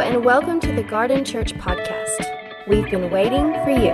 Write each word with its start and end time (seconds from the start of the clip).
And 0.00 0.24
welcome 0.24 0.58
to 0.60 0.72
the 0.72 0.82
Garden 0.82 1.24
Church 1.24 1.54
podcast. 1.54 2.66
We've 2.66 2.90
been 2.90 3.10
waiting 3.10 3.52
for 3.62 3.70
you. 3.70 3.92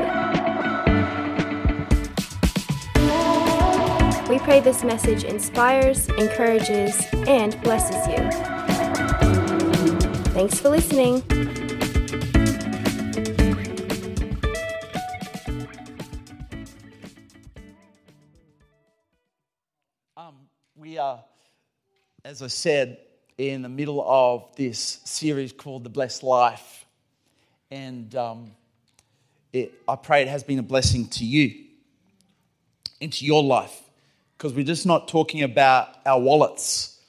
We 4.28 4.38
pray 4.38 4.60
this 4.60 4.82
message 4.82 5.24
inspires, 5.24 6.08
encourages, 6.08 7.06
and 7.28 7.60
blesses 7.62 8.06
you. 8.08 8.30
Thanks 10.32 10.58
for 10.58 10.70
listening. 10.70 11.22
Um, 20.16 20.48
we 20.74 20.96
are, 20.96 21.22
as 22.24 22.40
I 22.40 22.46
said, 22.46 22.98
in 23.48 23.62
the 23.62 23.68
middle 23.70 24.04
of 24.06 24.54
this 24.56 25.00
series 25.04 25.50
called 25.50 25.82
The 25.82 25.88
Blessed 25.88 26.22
Life. 26.22 26.84
And 27.70 28.14
um, 28.14 28.50
it, 29.50 29.72
I 29.88 29.96
pray 29.96 30.20
it 30.20 30.28
has 30.28 30.42
been 30.42 30.58
a 30.58 30.62
blessing 30.62 31.06
to 31.08 31.24
you, 31.24 31.64
into 33.00 33.24
your 33.24 33.42
life, 33.42 33.80
because 34.36 34.52
we're 34.52 34.64
just 34.64 34.84
not 34.84 35.08
talking 35.08 35.42
about 35.42 35.88
our 36.04 36.20
wallets. 36.20 37.00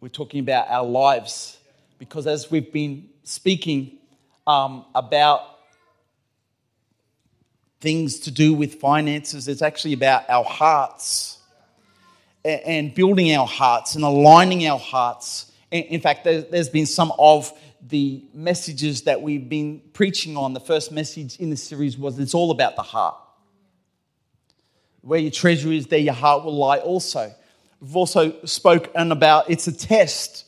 We're 0.00 0.10
talking 0.10 0.38
about 0.38 0.68
our 0.68 0.84
lives. 0.84 1.58
Because 1.98 2.28
as 2.28 2.52
we've 2.52 2.72
been 2.72 3.08
speaking 3.24 3.98
um, 4.46 4.84
about 4.94 5.40
things 7.80 8.20
to 8.20 8.30
do 8.30 8.54
with 8.54 8.76
finances, 8.76 9.48
it's 9.48 9.62
actually 9.62 9.94
about 9.94 10.30
our 10.30 10.44
hearts 10.44 11.38
and 12.44 12.94
building 12.94 13.34
our 13.34 13.46
hearts 13.46 13.94
and 13.94 14.04
aligning 14.04 14.66
our 14.66 14.78
hearts. 14.78 15.52
In 15.70 16.00
fact, 16.00 16.24
there's 16.24 16.68
been 16.68 16.86
some 16.86 17.12
of 17.18 17.52
the 17.86 18.24
messages 18.32 19.02
that 19.02 19.20
we've 19.20 19.48
been 19.48 19.82
preaching 19.92 20.36
on. 20.36 20.54
The 20.54 20.60
first 20.60 20.92
message 20.92 21.36
in 21.36 21.50
the 21.50 21.56
series 21.56 21.98
was 21.98 22.18
it's 22.18 22.34
all 22.34 22.50
about 22.50 22.76
the 22.76 22.82
heart. 22.82 23.16
Where 25.00 25.18
your 25.18 25.30
treasure 25.30 25.72
is, 25.72 25.86
there 25.86 25.98
your 25.98 26.14
heart 26.14 26.44
will 26.44 26.56
lie 26.56 26.78
also. 26.78 27.34
We've 27.80 27.96
also 27.96 28.44
spoken 28.46 29.12
about 29.12 29.50
it's 29.50 29.66
a 29.66 29.72
test, 29.72 30.46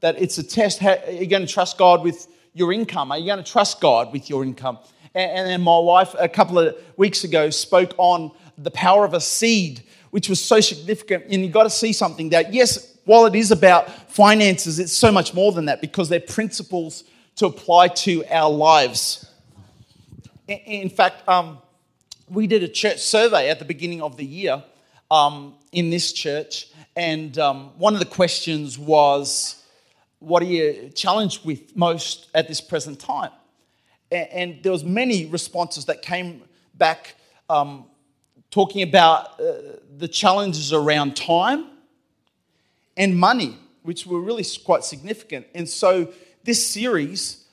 that 0.00 0.20
it's 0.20 0.36
a 0.38 0.42
test. 0.42 0.82
Are 0.82 1.10
you 1.10 1.26
going 1.26 1.46
to 1.46 1.52
trust 1.52 1.78
God 1.78 2.02
with 2.02 2.26
your 2.52 2.72
income? 2.72 3.12
Are 3.12 3.18
you 3.18 3.26
going 3.26 3.42
to 3.42 3.50
trust 3.50 3.80
God 3.80 4.12
with 4.12 4.28
your 4.28 4.44
income? 4.44 4.78
And 5.14 5.46
then 5.46 5.60
my 5.62 5.78
wife, 5.78 6.14
a 6.18 6.28
couple 6.28 6.58
of 6.58 6.76
weeks 6.96 7.24
ago, 7.24 7.48
spoke 7.48 7.94
on 7.98 8.32
the 8.58 8.70
power 8.70 9.04
of 9.04 9.14
a 9.14 9.20
seed 9.20 9.84
which 10.14 10.28
was 10.28 10.40
so 10.40 10.60
significant. 10.60 11.24
And 11.28 11.42
you've 11.42 11.50
got 11.50 11.64
to 11.64 11.70
see 11.70 11.92
something 11.92 12.28
that, 12.28 12.54
yes, 12.54 12.98
while 13.04 13.26
it 13.26 13.34
is 13.34 13.50
about 13.50 13.90
finances, 14.12 14.78
it's 14.78 14.92
so 14.92 15.10
much 15.10 15.34
more 15.34 15.50
than 15.50 15.64
that 15.64 15.80
because 15.80 16.08
they're 16.08 16.20
principles 16.20 17.02
to 17.34 17.46
apply 17.46 17.88
to 17.88 18.24
our 18.30 18.48
lives. 18.48 19.28
In 20.46 20.88
fact, 20.88 21.28
um, 21.28 21.58
we 22.28 22.46
did 22.46 22.62
a 22.62 22.68
church 22.68 23.00
survey 23.00 23.50
at 23.50 23.58
the 23.58 23.64
beginning 23.64 24.02
of 24.02 24.16
the 24.16 24.24
year 24.24 24.62
um, 25.10 25.56
in 25.72 25.90
this 25.90 26.12
church, 26.12 26.68
and 26.94 27.36
um, 27.40 27.70
one 27.76 27.94
of 27.94 27.98
the 27.98 28.06
questions 28.06 28.78
was, 28.78 29.64
"What 30.20 30.44
are 30.44 30.46
you 30.46 30.92
challenged 30.94 31.44
with 31.44 31.74
most 31.76 32.28
at 32.36 32.46
this 32.46 32.60
present 32.60 33.00
time?" 33.00 33.32
And, 34.12 34.62
there 34.62 34.70
was 34.70 34.84
many 34.84 35.26
responses 35.26 35.86
that 35.86 36.02
came 36.02 36.42
back 36.74 37.16
um, 37.50 37.86
talking 38.54 38.82
about 38.82 39.40
uh, 39.40 39.52
the 39.98 40.06
challenges 40.06 40.72
around 40.72 41.16
time 41.16 41.66
and 42.96 43.18
money, 43.18 43.58
which 43.82 44.06
were 44.06 44.20
really 44.20 44.44
quite 44.64 44.84
significant. 44.84 45.44
And 45.56 45.68
so 45.68 46.12
this 46.44 46.64
series, 46.64 47.46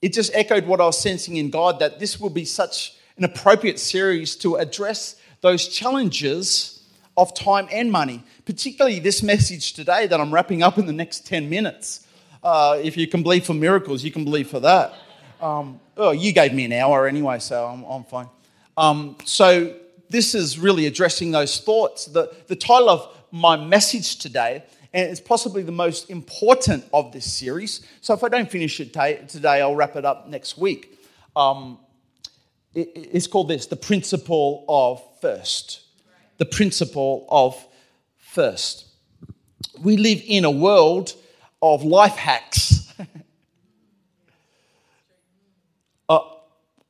it 0.00 0.14
just 0.14 0.34
echoed 0.34 0.66
what 0.66 0.80
I 0.80 0.86
was 0.86 0.98
sensing 0.98 1.36
in 1.36 1.50
God 1.50 1.80
that 1.80 2.00
this 2.00 2.18
will 2.18 2.30
be 2.30 2.46
such 2.46 2.94
an 3.18 3.24
appropriate 3.24 3.78
series 3.78 4.36
to 4.36 4.54
address 4.54 5.16
those 5.42 5.68
challenges 5.68 6.82
of 7.18 7.34
time 7.34 7.68
and 7.70 7.92
money, 7.92 8.24
particularly 8.46 9.00
this 9.00 9.22
message 9.22 9.74
today 9.74 10.06
that 10.06 10.18
I'm 10.18 10.32
wrapping 10.32 10.62
up 10.62 10.78
in 10.78 10.86
the 10.86 10.94
next 10.94 11.26
10 11.26 11.50
minutes. 11.50 12.06
Uh, 12.42 12.80
if 12.82 12.96
you 12.96 13.06
can 13.06 13.22
believe 13.22 13.44
for 13.44 13.52
miracles, 13.52 14.02
you 14.02 14.10
can 14.10 14.24
believe 14.24 14.48
for 14.48 14.60
that. 14.60 14.94
Um, 15.42 15.78
oh, 15.98 16.12
you 16.12 16.32
gave 16.32 16.54
me 16.54 16.64
an 16.64 16.72
hour 16.72 17.06
anyway, 17.06 17.38
so 17.38 17.66
I'm, 17.66 17.84
I'm 17.84 18.04
fine. 18.04 18.28
Um, 18.78 19.16
so 19.26 19.74
this 20.10 20.34
is 20.34 20.58
really 20.58 20.86
addressing 20.86 21.30
those 21.30 21.60
thoughts. 21.60 22.06
The, 22.06 22.34
the 22.46 22.56
title 22.56 22.88
of 22.88 23.14
my 23.30 23.56
message 23.56 24.18
today, 24.18 24.64
and 24.92 25.10
it's 25.10 25.20
possibly 25.20 25.62
the 25.62 25.72
most 25.72 26.10
important 26.10 26.84
of 26.92 27.12
this 27.12 27.30
series. 27.30 27.86
So 28.00 28.14
if 28.14 28.24
I 28.24 28.28
don't 28.28 28.50
finish 28.50 28.80
it 28.80 28.92
today, 29.28 29.60
I'll 29.60 29.76
wrap 29.76 29.96
it 29.96 30.04
up 30.04 30.28
next 30.28 30.56
week. 30.56 30.98
Um, 31.36 31.78
it, 32.74 32.90
it's 32.94 33.26
called 33.26 33.48
this 33.48 33.66
the 33.66 33.76
principle 33.76 34.64
of 34.68 35.02
first. 35.20 35.82
The 36.38 36.46
principle 36.46 37.26
of 37.28 37.62
first. 38.16 38.86
We 39.82 39.96
live 39.96 40.22
in 40.26 40.44
a 40.44 40.50
world 40.50 41.14
of 41.60 41.84
life 41.84 42.14
hacks. 42.14 42.92
uh, 46.08 46.20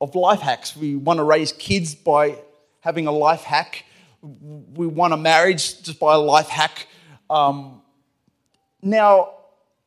of 0.01 0.15
life 0.15 0.41
hacks. 0.41 0.77
We 0.77 0.97
want 0.97 1.19
to 1.19 1.25
raise 1.25 1.53
kids 1.53 1.95
by 1.95 2.39
having 2.89 3.07
a 3.07 3.13
life 3.13 3.43
hack. 3.43 3.85
We 4.23 4.87
want 4.87 5.13
a 5.13 5.19
marriage 5.19 5.83
just 5.83 6.01
by 6.01 6.15
a 6.15 6.19
life 6.19 6.49
hack. 6.49 6.87
Um, 7.29 7.83
now, 8.81 9.35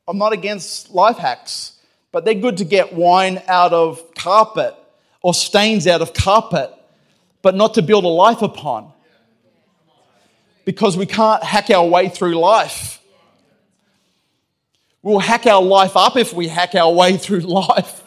I'm 0.08 0.20
not 0.20 0.34
against 0.34 0.92
life 0.92 1.18
hacks, 1.18 1.80
but 2.12 2.26
they're 2.26 2.36
good 2.36 2.58
to 2.58 2.64
get 2.64 2.94
wine 2.94 3.42
out 3.48 3.74
of 3.74 4.14
carpet 4.14 4.76
or 5.24 5.34
stains 5.34 5.88
out 5.88 6.04
of 6.04 6.14
carpet, 6.14 6.70
but 7.42 7.56
not 7.56 7.74
to 7.74 7.82
build 7.82 8.04
a 8.04 8.08
life 8.08 8.44
upon. 8.44 8.94
Because 10.64 10.96
we 10.96 11.08
can't 11.08 11.44
hack 11.44 11.72
our 11.72 11.88
way 11.88 12.08
through 12.08 12.36
life. 12.36 13.02
We'll 15.02 15.18
hack 15.18 15.48
our 15.48 15.64
life 15.64 15.98
up 15.98 16.18
if 16.18 16.34
we 16.34 16.48
hack 16.48 16.76
our 16.76 16.94
way 16.94 17.18
through 17.18 17.40
life 17.66 18.01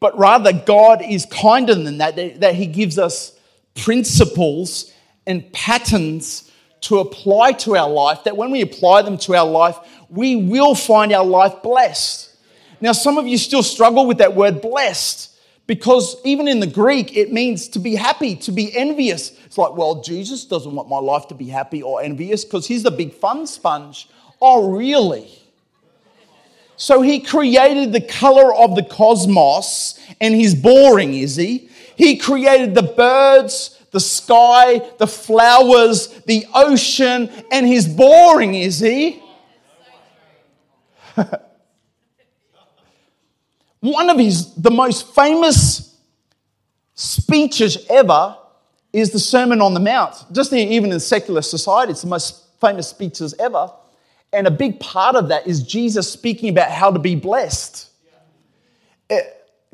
but 0.00 0.16
rather 0.18 0.52
God 0.52 1.02
is 1.02 1.26
kinder 1.26 1.74
than 1.74 1.98
that, 1.98 2.40
that 2.40 2.54
He 2.54 2.66
gives 2.66 2.98
us 2.98 3.38
principles 3.74 4.92
and 5.26 5.52
patterns 5.52 6.50
to 6.82 6.98
apply 6.98 7.52
to 7.52 7.76
our 7.76 7.90
life, 7.90 8.24
that 8.24 8.36
when 8.36 8.50
we 8.50 8.60
apply 8.60 9.02
them 9.02 9.18
to 9.18 9.34
our 9.34 9.46
life, 9.46 9.76
we 10.08 10.36
will 10.36 10.74
find 10.74 11.12
our 11.12 11.24
life 11.24 11.62
blessed. 11.62 12.34
Now, 12.80 12.92
some 12.92 13.18
of 13.18 13.26
you 13.26 13.36
still 13.36 13.62
struggle 13.62 14.06
with 14.06 14.18
that 14.18 14.36
word 14.36 14.60
blessed 14.60 15.36
because 15.66 16.16
even 16.24 16.48
in 16.48 16.60
the 16.60 16.66
Greek, 16.66 17.16
it 17.16 17.32
means 17.32 17.68
to 17.68 17.78
be 17.78 17.94
happy, 17.94 18.36
to 18.36 18.52
be 18.52 18.74
envious. 18.76 19.32
It's 19.44 19.58
like, 19.58 19.76
well, 19.76 20.00
Jesus 20.02 20.44
doesn't 20.44 20.74
want 20.74 20.88
my 20.88 20.98
life 20.98 21.28
to 21.28 21.34
be 21.34 21.48
happy 21.48 21.82
or 21.82 22.00
envious 22.00 22.44
because 22.44 22.66
he's 22.66 22.84
the 22.84 22.90
big 22.90 23.12
fun 23.12 23.46
sponge. 23.46 24.08
Oh, 24.40 24.70
really? 24.70 25.37
So 26.78 27.02
he 27.02 27.20
created 27.20 27.92
the 27.92 28.00
color 28.00 28.54
of 28.54 28.76
the 28.76 28.84
cosmos, 28.84 29.98
and 30.20 30.32
he's 30.32 30.54
boring, 30.54 31.12
is 31.14 31.34
he? 31.34 31.68
He 31.96 32.16
created 32.16 32.76
the 32.76 32.84
birds, 32.84 33.82
the 33.90 33.98
sky, 33.98 34.88
the 34.98 35.08
flowers, 35.08 36.06
the 36.26 36.46
ocean, 36.54 37.30
and 37.50 37.66
he's 37.66 37.88
boring, 37.88 38.54
is 38.54 38.78
he? 38.78 39.20
One 43.80 44.08
of 44.08 44.18
his 44.18 44.54
the 44.54 44.70
most 44.70 45.12
famous 45.14 45.96
speeches 46.94 47.86
ever 47.90 48.36
is 48.92 49.10
the 49.10 49.18
Sermon 49.18 49.60
on 49.60 49.74
the 49.74 49.80
Mount. 49.80 50.14
Just 50.30 50.52
even 50.52 50.92
in 50.92 51.00
secular 51.00 51.42
society, 51.42 51.90
it's 51.90 52.02
the 52.02 52.08
most 52.08 52.44
famous 52.60 52.86
speeches 52.88 53.34
ever. 53.40 53.68
And 54.32 54.46
a 54.46 54.50
big 54.50 54.78
part 54.78 55.16
of 55.16 55.28
that 55.28 55.46
is 55.46 55.62
Jesus 55.62 56.10
speaking 56.10 56.50
about 56.50 56.70
how 56.70 56.90
to 56.90 56.98
be 56.98 57.14
blessed. 57.14 57.88
It, 59.08 59.14
eh, 59.14 59.30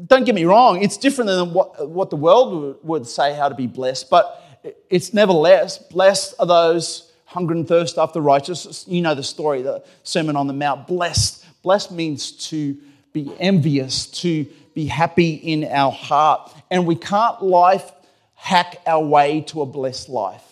don't 0.06 0.24
get 0.24 0.34
me 0.34 0.44
wrong, 0.44 0.82
it's 0.82 0.96
different 0.96 1.28
than 1.28 1.52
what, 1.52 1.88
what 1.88 2.10
the 2.10 2.16
world 2.16 2.78
would 2.82 3.06
say 3.06 3.32
how 3.34 3.48
to 3.48 3.54
be 3.54 3.68
blessed, 3.68 4.10
but 4.10 4.42
it's 4.90 5.14
nevertheless 5.14 5.78
blessed 5.78 6.34
are 6.40 6.46
those 6.46 7.12
hunger 7.26 7.54
and 7.54 7.66
thirst 7.66 7.98
after 7.98 8.20
righteousness. 8.20 8.84
You 8.88 9.02
know 9.02 9.14
the 9.14 9.22
story, 9.22 9.62
the 9.62 9.84
Sermon 10.04 10.36
on 10.36 10.46
the 10.46 10.52
Mount. 10.52 10.86
Blessed. 10.86 11.44
Blessed 11.62 11.92
means 11.92 12.32
to 12.48 12.76
be 13.12 13.32
envious, 13.38 14.06
to 14.06 14.46
be 14.74 14.86
happy 14.86 15.34
in 15.34 15.64
our 15.64 15.92
heart. 15.92 16.52
And 16.70 16.86
we 16.86 16.94
can't 16.94 17.42
life 17.42 17.90
hack 18.34 18.80
our 18.86 19.04
way 19.04 19.40
to 19.42 19.62
a 19.62 19.66
blessed 19.66 20.08
life. 20.08 20.44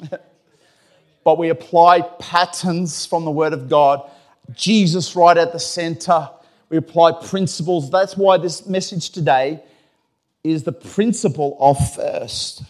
but 1.24 1.38
we 1.38 1.48
apply 1.48 2.02
patterns 2.18 3.06
from 3.06 3.24
the 3.24 3.30
Word 3.30 3.52
of 3.52 3.68
God. 3.68 4.08
Jesus 4.54 5.14
right 5.14 5.36
at 5.36 5.52
the 5.52 5.60
center. 5.60 6.28
We 6.68 6.76
apply 6.76 7.12
principles. 7.24 7.90
That's 7.90 8.16
why 8.16 8.38
this 8.38 8.66
message 8.66 9.10
today 9.10 9.62
is 10.42 10.64
the 10.64 10.72
principle 10.72 11.56
of 11.60 11.76
first. 11.94 12.64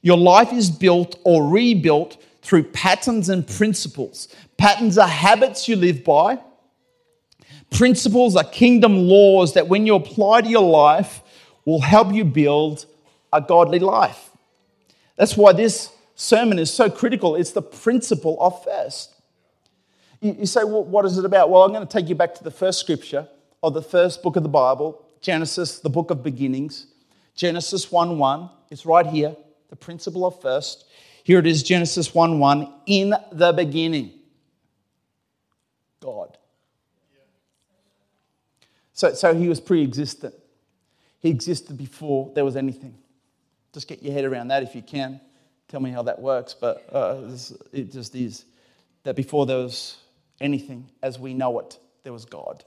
Your 0.00 0.16
life 0.16 0.52
is 0.52 0.70
built 0.70 1.18
or 1.24 1.48
rebuilt 1.48 2.16
through 2.42 2.64
patterns 2.64 3.28
and 3.28 3.46
principles. 3.46 4.28
Patterns 4.56 4.98
are 4.98 5.08
habits 5.08 5.68
you 5.68 5.76
live 5.76 6.02
by, 6.02 6.40
principles, 7.70 8.36
are 8.36 8.44
kingdom 8.44 8.96
laws 8.96 9.54
that 9.54 9.68
when 9.68 9.86
you 9.86 9.94
apply 9.94 10.40
to 10.42 10.48
your 10.48 10.68
life 10.68 11.20
will 11.64 11.80
help 11.80 12.12
you 12.12 12.24
build 12.24 12.86
a 13.32 13.40
godly 13.40 13.78
life. 13.78 14.30
That's 15.16 15.36
why 15.36 15.52
this 15.52 15.90
sermon 16.22 16.58
is 16.58 16.72
so 16.72 16.88
critical. 16.88 17.34
It's 17.34 17.50
the 17.50 17.62
principle 17.62 18.36
of 18.40 18.62
first. 18.64 19.14
You, 20.20 20.46
say, 20.46 20.62
well, 20.62 20.84
what 20.84 21.04
is 21.04 21.18
it 21.18 21.24
about? 21.24 21.50
Well, 21.50 21.64
I'm 21.64 21.72
going 21.72 21.86
to 21.86 21.92
take 21.92 22.08
you 22.08 22.14
back 22.14 22.32
to 22.36 22.44
the 22.44 22.50
first 22.50 22.78
scripture 22.78 23.26
of 23.60 23.74
the 23.74 23.82
first 23.82 24.22
book 24.22 24.36
of 24.36 24.44
the 24.44 24.48
Bible, 24.48 25.04
Genesis, 25.20 25.80
the 25.80 25.90
book 25.90 26.12
of 26.12 26.22
beginnings. 26.22 26.86
Genesis 27.34 27.90
1 27.90 28.18
1. 28.18 28.50
It's 28.70 28.86
right 28.86 29.06
here, 29.06 29.36
the 29.68 29.76
principle 29.76 30.24
of 30.24 30.40
first. 30.40 30.84
Here 31.24 31.38
it 31.38 31.46
is, 31.46 31.62
Genesis 31.64 32.14
1 32.14 32.38
1. 32.38 32.72
In 32.86 33.14
the 33.32 33.52
beginning, 33.52 34.12
God. 36.00 36.38
So, 38.92 39.12
so 39.14 39.34
he 39.34 39.48
was 39.48 39.58
pre 39.58 39.82
existent. 39.82 40.34
He 41.18 41.30
existed 41.30 41.76
before 41.76 42.30
there 42.34 42.44
was 42.44 42.54
anything. 42.54 42.96
Just 43.72 43.88
get 43.88 44.02
your 44.02 44.12
head 44.12 44.24
around 44.24 44.48
that 44.48 44.62
if 44.62 44.76
you 44.76 44.82
can. 44.82 45.20
Tell 45.72 45.80
me 45.80 45.90
how 45.90 46.02
that 46.02 46.20
works, 46.20 46.52
but 46.52 46.86
uh, 46.92 47.34
it 47.72 47.90
just 47.90 48.14
is 48.14 48.44
that 49.04 49.16
before 49.16 49.46
there 49.46 49.56
was 49.56 49.96
anything 50.38 50.86
as 51.02 51.18
we 51.18 51.32
know 51.32 51.60
it, 51.60 51.78
there 52.02 52.12
was 52.12 52.26
God. 52.26 52.62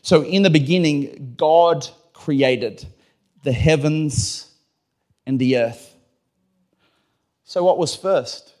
So 0.00 0.24
in 0.24 0.42
the 0.42 0.48
beginning, 0.48 1.34
God 1.36 1.86
created 2.14 2.86
the 3.42 3.52
heavens 3.52 4.50
and 5.26 5.38
the 5.38 5.58
earth. 5.58 5.94
So, 7.44 7.62
what 7.64 7.76
was 7.76 7.94
first? 7.94 8.54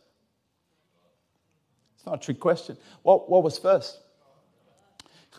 It's 1.96 2.04
not 2.04 2.16
a 2.16 2.18
trick 2.18 2.40
question. 2.40 2.76
What, 3.00 3.30
what 3.30 3.42
was 3.42 3.58
first? 3.58 4.00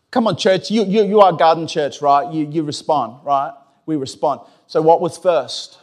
Come 0.10 0.26
on, 0.26 0.38
church. 0.38 0.72
You, 0.72 0.86
you, 0.86 1.04
you 1.04 1.22
are 1.22 1.34
Garden 1.34 1.68
Church, 1.68 2.02
right? 2.02 2.34
You, 2.34 2.50
you 2.50 2.64
respond, 2.64 3.24
right? 3.24 3.54
We 3.86 3.96
respond. 3.96 4.42
So, 4.66 4.82
what 4.82 5.02
was 5.02 5.20
first? 5.20 5.78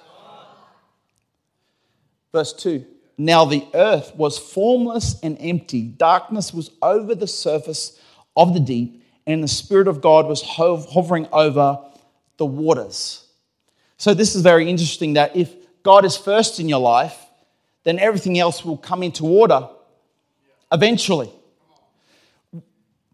Verse 2.33 2.53
2 2.53 2.85
Now 3.17 3.45
the 3.45 3.67
earth 3.75 4.15
was 4.15 4.39
formless 4.39 5.19
and 5.23 5.37
empty, 5.41 5.83
darkness 5.83 6.53
was 6.53 6.71
over 6.83 7.15
the 7.15 7.27
surface 7.27 8.01
of 8.37 8.55
the 8.55 8.61
deep, 8.61 9.03
and 9.27 9.43
the 9.43 9.49
Spirit 9.49 9.89
of 9.89 10.01
God 10.01 10.27
was 10.27 10.43
hovering 10.43 11.29
over 11.33 11.79
the 12.37 12.47
waters. 12.47 13.27
So, 13.97 14.15
this 14.15 14.37
is 14.37 14.43
very 14.43 14.71
interesting 14.71 15.15
that 15.15 15.35
if 15.37 15.55
God 15.83 16.05
is 16.05 16.17
first 16.17 16.61
in 16.61 16.69
your 16.69 16.81
life, 16.81 17.17
then 17.83 17.99
everything 17.99 18.39
else 18.39 18.65
will 18.65 18.77
come 18.77 19.03
into 19.03 19.27
order 19.27 19.69
eventually. 20.71 21.31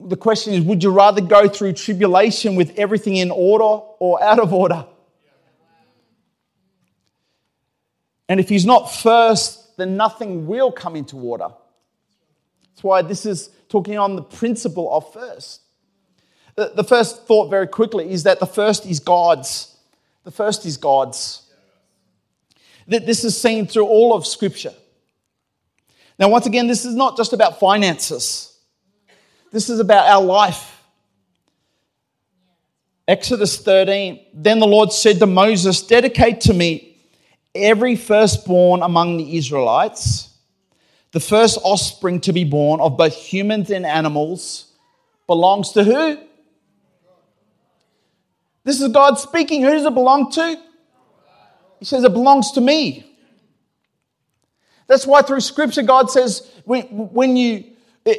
The 0.01 0.17
question 0.17 0.53
is 0.53 0.61
would 0.61 0.83
you 0.83 0.91
rather 0.91 1.21
go 1.21 1.49
through 1.49 1.75
tribulation 1.75 2.57
with 2.57 2.77
everything 2.79 3.17
in 3.17 3.31
order 3.31 3.65
or 3.99 4.23
out 4.23 4.41
of 4.41 4.53
order? 4.53 4.85
And 8.29 8.41
if 8.41 8.49
he's 8.49 8.65
not 8.65 8.93
first, 8.93 9.77
then 9.77 9.97
nothing 9.97 10.47
will 10.47 10.73
come 10.73 10.97
into 10.97 11.17
order. 11.17 11.49
That's 12.71 12.83
why 12.83 13.03
this 13.03 13.27
is 13.27 13.51
talking 13.69 13.99
on 13.99 14.17
the 14.17 14.23
principle 14.23 14.93
of 14.93 15.13
first. 15.13 15.61
The 16.57 16.85
first 16.85 17.27
thought, 17.27 17.51
very 17.51 17.67
quickly, 17.67 18.11
is 18.11 18.23
that 18.23 18.39
the 18.39 18.47
first 18.47 18.87
is 18.87 19.01
God's. 19.01 19.77
The 20.23 20.31
first 20.31 20.65
is 20.65 20.77
God's. 20.77 21.43
That 22.87 23.07
this 23.07 23.25
is 23.25 23.41
seen 23.41 23.67
through 23.67 23.87
all 23.87 24.15
of 24.15 24.25
Scripture. 24.25 24.73
Now, 26.19 26.29
once 26.29 26.47
again, 26.47 26.69
this 26.69 26.85
is 26.85 26.95
not 26.95 27.17
just 27.17 27.33
about 27.33 27.59
finances, 27.59 28.57
this 29.51 29.69
is 29.69 29.81
about 29.81 30.09
our 30.09 30.23
life. 30.23 30.71
Exodus 33.07 33.61
13 33.61 34.27
Then 34.33 34.61
the 34.61 34.67
Lord 34.67 34.93
said 34.93 35.19
to 35.19 35.27
Moses, 35.27 35.83
Dedicate 35.83 36.41
to 36.43 36.55
me 36.55 36.94
every 37.55 37.97
firstborn 37.97 38.83
among 38.83 39.17
the 39.17 39.37
Israelites, 39.37 40.31
the 41.13 41.21
first 41.21 41.59
offspring 41.63 42.21
to 42.23 42.33
be 42.33 42.45
born 42.45 42.81
of 42.81 42.97
both 42.97 43.15
humans 43.15 43.71
and 43.71 43.87
animals, 43.87 44.73
belongs 45.27 45.73
to 45.73 45.85
who? 45.85 46.19
This 48.65 48.81
is 48.81 48.89
God 48.89 49.19
speaking. 49.19 49.63
Who 49.63 49.71
does 49.71 49.85
it 49.85 49.95
belong 49.95 50.31
to? 50.33 50.61
He 51.79 51.85
says 51.85 52.03
it 52.03 52.13
belongs 52.13 52.53
to 52.53 52.61
me. 52.61 53.05
That's 54.87 55.07
why 55.07 55.23
through 55.23 55.41
Scripture, 55.41 55.83
God 55.83 56.11
says, 56.11 56.51
when 56.65 57.37
you 57.37 57.65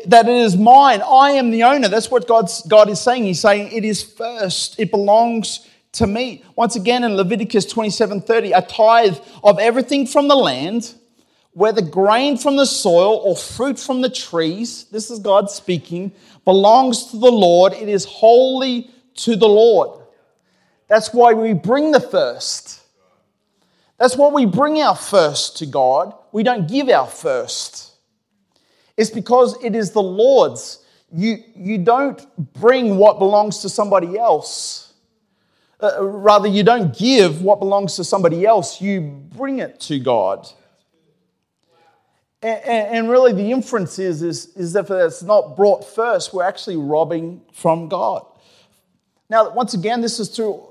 that 0.07 0.27
it 0.27 0.35
is 0.35 0.57
mine, 0.57 1.03
I 1.03 1.31
am 1.31 1.51
the 1.51 1.63
owner. 1.63 1.87
That's 1.87 2.09
what 2.09 2.27
God's, 2.27 2.63
God 2.63 2.89
is 2.89 2.99
saying. 2.99 3.23
He's 3.23 3.39
saying 3.39 3.71
it 3.71 3.85
is 3.85 4.01
first, 4.01 4.79
it 4.79 4.89
belongs 4.89 5.67
to 5.95 6.07
me. 6.07 6.43
Once 6.55 6.75
again 6.75 7.03
in 7.03 7.15
Leviticus 7.15 7.65
27:30, 7.65 8.51
a 8.51 8.61
tithe 8.61 9.17
of 9.43 9.59
everything 9.59 10.07
from 10.07 10.27
the 10.27 10.35
land, 10.35 10.93
whether 11.53 11.81
grain 11.81 12.37
from 12.37 12.57
the 12.57 12.65
soil 12.65 13.21
or 13.23 13.35
fruit 13.35 13.79
from 13.79 14.01
the 14.01 14.09
trees, 14.09 14.85
this 14.91 15.09
is 15.09 15.19
God 15.19 15.49
speaking, 15.49 16.11
belongs 16.43 17.05
to 17.11 17.17
the 17.17 17.31
Lord. 17.31 17.73
It 17.73 17.89
is 17.89 18.05
holy 18.05 18.89
to 19.15 19.35
the 19.35 19.47
Lord. 19.47 20.01
That's 20.87 21.13
why 21.13 21.33
we 21.33 21.53
bring 21.53 21.91
the 21.91 21.99
first. 21.99 22.81
That's 23.97 24.17
why 24.17 24.29
we 24.29 24.45
bring 24.45 24.81
our 24.81 24.95
first 24.95 25.57
to 25.57 25.65
God. 25.65 26.13
We 26.31 26.43
don't 26.43 26.67
give 26.67 26.89
our 26.89 27.07
first. 27.07 27.93
It's 28.97 29.09
because 29.09 29.61
it 29.63 29.75
is 29.75 29.91
the 29.91 30.03
Lord's. 30.03 30.83
You, 31.13 31.37
you 31.55 31.77
don't 31.77 32.21
bring 32.53 32.97
what 32.97 33.19
belongs 33.19 33.59
to 33.59 33.69
somebody 33.69 34.17
else. 34.17 34.84
Uh, 35.81 36.03
rather, 36.03 36.47
you 36.47 36.63
don't 36.63 36.97
give 36.97 37.41
what 37.41 37.59
belongs 37.59 37.95
to 37.97 38.03
somebody 38.03 38.45
else, 38.45 38.81
you 38.81 39.01
bring 39.01 39.59
it 39.59 39.79
to 39.81 39.99
God. 39.99 40.47
And, 42.41 42.63
and 42.63 43.09
really, 43.09 43.33
the 43.33 43.51
inference 43.51 43.99
is, 43.99 44.21
is, 44.21 44.55
is 44.55 44.73
that 44.73 44.85
if 44.85 44.91
it's 44.91 45.23
not 45.23 45.57
brought 45.57 45.83
first, 45.83 46.33
we're 46.33 46.43
actually 46.43 46.77
robbing 46.77 47.41
from 47.51 47.89
God. 47.89 48.25
Now, 49.29 49.49
once 49.51 49.73
again, 49.73 50.01
this 50.01 50.19
is 50.19 50.29
through 50.29 50.63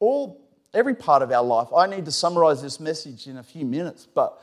all 0.00 0.40
every 0.74 0.94
part 0.94 1.22
of 1.22 1.30
our 1.30 1.44
life. 1.44 1.68
I 1.74 1.86
need 1.86 2.04
to 2.04 2.12
summarize 2.12 2.60
this 2.60 2.80
message 2.80 3.26
in 3.26 3.38
a 3.38 3.42
few 3.42 3.64
minutes, 3.64 4.06
but 4.12 4.42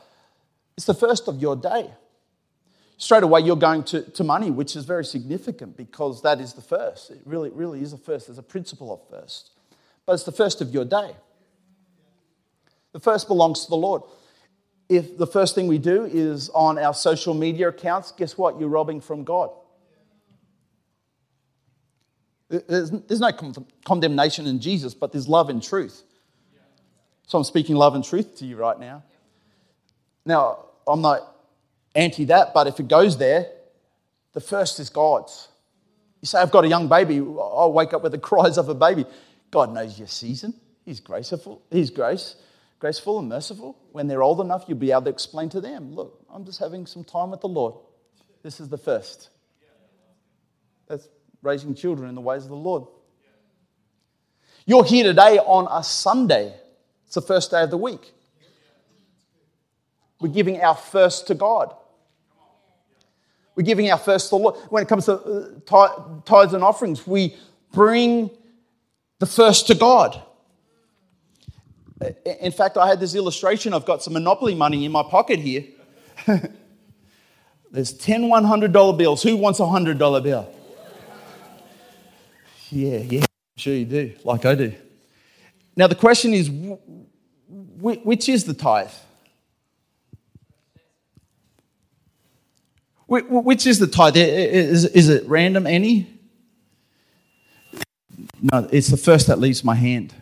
it's 0.76 0.86
the 0.86 0.94
first 0.94 1.28
of 1.28 1.40
your 1.40 1.54
day. 1.54 1.90
Straight 2.96 3.22
away, 3.22 3.40
you're 3.40 3.56
going 3.56 3.84
to, 3.84 4.02
to 4.12 4.24
money, 4.24 4.50
which 4.50 4.74
is 4.74 4.84
very 4.84 5.04
significant 5.04 5.76
because 5.76 6.22
that 6.22 6.40
is 6.40 6.54
the 6.54 6.62
first. 6.62 7.10
It 7.10 7.20
really, 7.24 7.50
really 7.50 7.82
is 7.82 7.90
the 7.90 7.98
first. 7.98 8.28
There's 8.28 8.38
a 8.38 8.42
principle 8.42 8.92
of 8.92 9.00
first 9.10 9.51
but 10.06 10.14
it's 10.14 10.24
the 10.24 10.32
first 10.32 10.60
of 10.60 10.72
your 10.72 10.84
day. 10.84 11.16
The 12.92 13.00
first 13.00 13.28
belongs 13.28 13.64
to 13.64 13.70
the 13.70 13.76
Lord. 13.76 14.02
If 14.88 15.16
the 15.16 15.26
first 15.26 15.54
thing 15.54 15.66
we 15.66 15.78
do 15.78 16.04
is 16.04 16.50
on 16.50 16.78
our 16.78 16.92
social 16.92 17.34
media 17.34 17.68
accounts, 17.68 18.12
guess 18.12 18.36
what? 18.36 18.60
You're 18.60 18.68
robbing 18.68 19.00
from 19.00 19.24
God. 19.24 19.50
There's, 22.50 22.92
no 22.92 23.32
condemnation 23.86 24.46
in 24.46 24.60
Jesus, 24.60 24.92
but 24.92 25.10
there's 25.10 25.26
love 25.26 25.48
and 25.48 25.62
truth. 25.62 26.02
So 27.26 27.38
I'm 27.38 27.44
speaking 27.44 27.76
love 27.76 27.94
and 27.94 28.04
truth 28.04 28.36
to 28.38 28.44
you 28.44 28.56
right 28.56 28.78
now. 28.78 29.04
Now, 30.26 30.66
I'm 30.86 31.00
not 31.00 31.34
anti 31.94 32.26
that, 32.26 32.52
but 32.52 32.66
if 32.66 32.78
it 32.78 32.88
goes 32.88 33.16
there, 33.16 33.46
the 34.34 34.40
first 34.40 34.78
is 34.80 34.90
God's. 34.90 35.48
You 36.20 36.26
say, 36.26 36.40
I've 36.40 36.50
got 36.50 36.66
a 36.66 36.68
young 36.68 36.88
baby, 36.88 37.18
I'll 37.18 37.72
wake 37.72 37.94
up 37.94 38.02
with 38.02 38.12
the 38.12 38.18
cries 38.30 38.58
of 38.58 38.68
a 38.68 38.74
baby. 38.74 39.06
God 39.52 39.72
knows 39.72 39.96
your 39.98 40.08
season. 40.08 40.54
He's 40.84 40.98
graceful. 40.98 41.62
He's 41.70 41.90
grace, 41.90 42.34
graceful 42.80 43.20
and 43.20 43.28
merciful. 43.28 43.78
When 43.92 44.08
they're 44.08 44.22
old 44.22 44.40
enough, 44.40 44.64
you'll 44.66 44.78
be 44.78 44.90
able 44.90 45.02
to 45.02 45.10
explain 45.10 45.48
to 45.50 45.60
them, 45.60 45.94
look, 45.94 46.24
I'm 46.32 46.44
just 46.44 46.58
having 46.58 46.86
some 46.86 47.04
time 47.04 47.30
with 47.30 47.42
the 47.42 47.48
Lord. 47.48 47.74
This 48.42 48.58
is 48.58 48.68
the 48.68 48.78
first. 48.78 49.28
That's 50.88 51.06
raising 51.42 51.74
children 51.74 52.08
in 52.08 52.14
the 52.16 52.20
ways 52.20 52.42
of 52.42 52.48
the 52.48 52.56
Lord. 52.56 52.84
You're 54.64 54.84
here 54.84 55.04
today 55.04 55.38
on 55.38 55.68
a 55.70 55.84
Sunday. 55.84 56.54
It's 57.06 57.14
the 57.14 57.20
first 57.20 57.50
day 57.50 57.62
of 57.62 57.70
the 57.70 57.76
week. 57.76 58.12
We're 60.20 60.28
giving 60.28 60.62
our 60.62 60.76
first 60.76 61.26
to 61.26 61.34
God. 61.34 61.74
We're 63.54 63.64
giving 63.64 63.90
our 63.90 63.98
first 63.98 64.30
to 64.30 64.36
the 64.36 64.42
Lord. 64.42 64.56
When 64.70 64.82
it 64.82 64.88
comes 64.88 65.04
to 65.06 65.14
uh, 65.14 66.20
tithes 66.24 66.54
and 66.54 66.64
offerings, 66.64 67.06
we 67.06 67.36
bring 67.72 68.30
the 69.22 69.26
first 69.26 69.68
to 69.68 69.76
God. 69.76 70.20
In 72.26 72.50
fact, 72.50 72.76
I 72.76 72.88
had 72.88 72.98
this 72.98 73.14
illustration. 73.14 73.72
I've 73.72 73.84
got 73.84 74.02
some 74.02 74.14
Monopoly 74.14 74.56
money 74.56 74.84
in 74.84 74.90
my 74.90 75.04
pocket 75.04 75.38
here. 75.38 75.62
There's 77.70 77.92
10 77.92 78.22
$100 78.22 78.98
bills. 78.98 79.22
Who 79.22 79.36
wants 79.36 79.60
a 79.60 79.62
$100 79.62 80.22
bill? 80.24 80.52
Yeah, 82.70 82.98
yeah, 82.98 83.24
sure 83.56 83.74
you 83.74 83.84
do, 83.84 84.12
like 84.24 84.44
I 84.44 84.56
do. 84.56 84.74
Now, 85.76 85.86
the 85.86 85.94
question 85.94 86.34
is 86.34 86.50
which 87.48 88.28
is 88.28 88.42
the 88.42 88.54
tithe? 88.54 88.90
Which 93.06 93.68
is 93.68 93.78
the 93.78 93.86
tithe? 93.86 94.16
Is, 94.16 95.08
it 95.08 95.28
random, 95.28 95.68
any? 95.68 96.12
No, 98.42 98.68
it's 98.72 98.88
the 98.88 98.96
first 98.96 99.28
that 99.28 99.38
leaves 99.38 99.62
my 99.62 99.76
hand. 99.76 100.12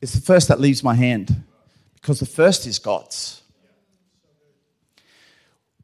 It's 0.00 0.12
the 0.12 0.20
first 0.20 0.48
that 0.48 0.60
leaves 0.60 0.82
my 0.82 0.94
hand 0.94 1.44
because 1.94 2.18
the 2.18 2.26
first 2.26 2.66
is 2.66 2.80
God's. 2.80 3.40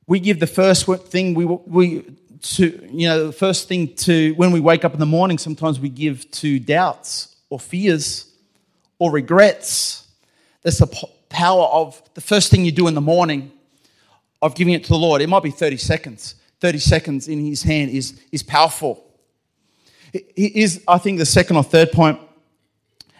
We 0.08 0.18
give 0.18 0.40
the 0.40 0.48
first 0.48 0.86
thing 0.86 1.34
we, 1.34 1.44
we 1.44 2.04
to, 2.42 2.88
you 2.92 3.06
know, 3.06 3.28
the 3.28 3.32
first 3.32 3.68
thing 3.68 3.94
to, 3.94 4.32
when 4.32 4.50
we 4.50 4.58
wake 4.58 4.84
up 4.84 4.92
in 4.92 4.98
the 4.98 5.06
morning, 5.06 5.38
sometimes 5.38 5.78
we 5.78 5.88
give 5.88 6.28
to 6.32 6.58
doubts 6.58 7.36
or 7.48 7.60
fears 7.60 8.32
or 8.98 9.12
regrets. 9.12 10.08
That's 10.62 10.78
the 10.78 11.08
power 11.28 11.64
of 11.66 12.02
the 12.14 12.20
first 12.20 12.50
thing 12.50 12.64
you 12.64 12.72
do 12.72 12.88
in 12.88 12.94
the 12.94 13.00
morning 13.00 13.52
of 14.42 14.56
giving 14.56 14.74
it 14.74 14.82
to 14.82 14.88
the 14.88 14.98
Lord. 14.98 15.22
It 15.22 15.28
might 15.28 15.44
be 15.44 15.52
30 15.52 15.76
seconds. 15.76 16.34
30 16.60 16.78
seconds 16.78 17.28
in 17.28 17.44
his 17.44 17.62
hand 17.62 17.92
is, 17.92 18.20
is 18.32 18.42
powerful. 18.42 19.11
Is, 20.12 20.82
I 20.86 20.98
think, 20.98 21.18
the 21.18 21.26
second 21.26 21.56
or 21.56 21.64
third 21.64 21.90
point, 21.92 22.20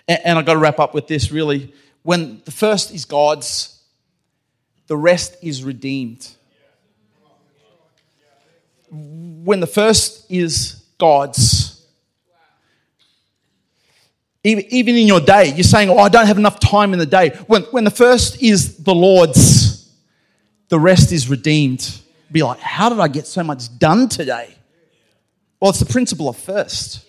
and 0.09 0.39
I've 0.39 0.45
got 0.45 0.55
to 0.55 0.59
wrap 0.59 0.79
up 0.79 0.95
with 0.95 1.07
this 1.07 1.31
really. 1.31 1.73
When 2.03 2.43
the 2.45 2.51
first 2.51 2.93
is 2.93 3.05
God's, 3.05 3.81
the 4.89 4.97
rest 4.97 5.37
is 5.43 5.63
redeemed. 5.63 6.29
When 8.91 9.61
the 9.61 9.67
first 9.67 10.31
is 10.31 10.85
God's, 10.99 11.87
even, 14.45 14.65
even 14.71 14.97
in 14.97 15.07
your 15.07 15.21
day, 15.21 15.55
you're 15.55 15.63
saying, 15.63 15.89
Oh, 15.89 15.99
I 15.99 16.09
don't 16.09 16.27
have 16.27 16.39
enough 16.39 16.59
time 16.59 16.93
in 16.93 16.99
the 16.99 17.07
day. 17.07 17.31
When, 17.47 17.63
when 17.65 17.85
the 17.85 17.91
first 17.91 18.43
is 18.43 18.79
the 18.79 18.95
Lord's, 18.95 19.89
the 20.69 20.81
rest 20.81 21.13
is 21.13 21.29
redeemed. 21.29 22.01
Be 22.31 22.43
like, 22.43 22.59
How 22.59 22.89
did 22.89 22.99
I 22.99 23.09
get 23.09 23.27
so 23.27 23.45
much 23.45 23.79
done 23.79 24.09
today? 24.09 24.57
Well, 25.63 25.71
it's 25.71 25.79
the 25.79 25.87
principle 25.87 26.29
of 26.29 26.37
first. 26.37 27.07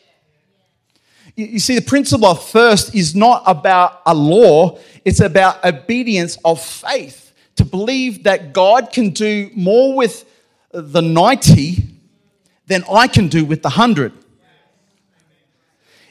You 1.36 1.58
see, 1.58 1.74
the 1.74 1.82
principle 1.82 2.28
of 2.28 2.48
first 2.48 2.94
is 2.94 3.16
not 3.16 3.42
about 3.48 4.04
a 4.06 4.14
law, 4.14 4.78
it's 5.04 5.22
about 5.22 5.66
obedience 5.66 6.38
of 6.46 6.62
faith. 6.62 7.34
To 7.56 7.66
believe 7.66 8.26
that 8.26 8.54
God 8.54 8.92
can 8.94 9.10
do 9.10 9.50
more 9.56 9.96
with 9.96 10.26
the 10.72 11.02
90 11.02 11.84
than 12.68 12.84
I 12.88 13.08
can 13.08 13.28
do 13.28 13.44
with 13.44 13.64
the 13.64 13.70
100. 13.70 14.14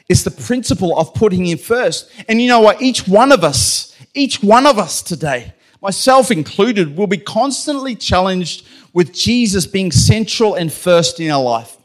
It's 0.09 0.23
the 0.23 0.31
principle 0.31 0.99
of 0.99 1.13
putting 1.13 1.45
Him 1.45 1.57
first. 1.57 2.11
And 2.27 2.41
you 2.41 2.49
know 2.49 2.59
what? 2.59 2.81
Each 2.81 3.07
one 3.07 3.31
of 3.31 3.45
us, 3.45 3.95
each 4.13 4.43
one 4.43 4.65
of 4.65 4.77
us 4.77 5.01
today, 5.01 5.53
myself 5.81 6.29
included, 6.29 6.97
will 6.97 7.07
be 7.07 7.19
constantly 7.19 7.95
challenged 7.95 8.67
with 8.91 9.13
Jesus 9.13 9.65
being 9.65 9.93
central 9.93 10.55
and 10.55 10.73
first 10.73 11.21
in 11.21 11.31
our 11.31 11.41
life. 11.41 11.77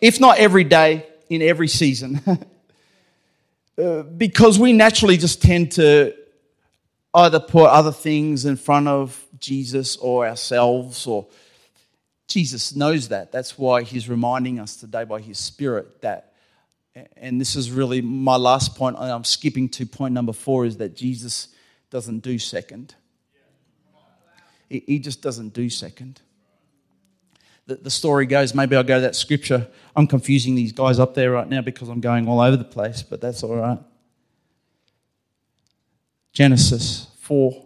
If 0.00 0.20
not 0.20 0.38
every 0.38 0.64
day, 0.64 1.06
in 1.28 1.42
every 1.42 1.68
season. 1.68 2.20
uh, 3.82 4.02
because 4.02 4.58
we 4.58 4.72
naturally 4.72 5.16
just 5.16 5.42
tend 5.42 5.72
to 5.72 6.14
either 7.14 7.40
put 7.40 7.70
other 7.70 7.92
things 7.92 8.44
in 8.44 8.56
front 8.56 8.88
of 8.88 9.24
Jesus 9.38 9.96
or 9.96 10.26
ourselves 10.26 11.06
or 11.06 11.26
Jesus 12.28 12.74
knows 12.74 13.08
that. 13.08 13.32
That's 13.32 13.58
why 13.58 13.82
he's 13.82 14.08
reminding 14.08 14.58
us 14.58 14.76
today 14.76 15.04
by 15.04 15.20
his 15.20 15.38
spirit 15.38 16.02
that 16.02 16.32
and 17.18 17.38
this 17.38 17.56
is 17.56 17.70
really 17.70 18.00
my 18.00 18.36
last 18.36 18.74
point. 18.74 18.96
I'm 18.98 19.24
skipping 19.24 19.68
to 19.70 19.84
point 19.84 20.14
number 20.14 20.32
four 20.32 20.64
is 20.64 20.78
that 20.78 20.96
Jesus 20.96 21.48
doesn't 21.90 22.20
do 22.20 22.38
second. 22.38 22.94
He 24.70 24.98
just 24.98 25.20
doesn't 25.22 25.50
do 25.50 25.68
second. 25.68 26.20
The 27.66 27.90
story 27.90 28.26
goes, 28.26 28.54
maybe 28.54 28.76
I'll 28.76 28.84
go 28.84 28.96
to 28.96 29.00
that 29.00 29.16
scripture. 29.16 29.66
I'm 29.96 30.06
confusing 30.06 30.54
these 30.54 30.72
guys 30.72 31.00
up 31.00 31.14
there 31.14 31.32
right 31.32 31.48
now 31.48 31.62
because 31.62 31.88
I'm 31.88 32.00
going 32.00 32.28
all 32.28 32.40
over 32.40 32.56
the 32.56 32.64
place, 32.64 33.02
but 33.02 33.20
that's 33.20 33.42
all 33.42 33.56
right. 33.56 33.78
Genesis 36.32 37.08
4. 37.20 37.64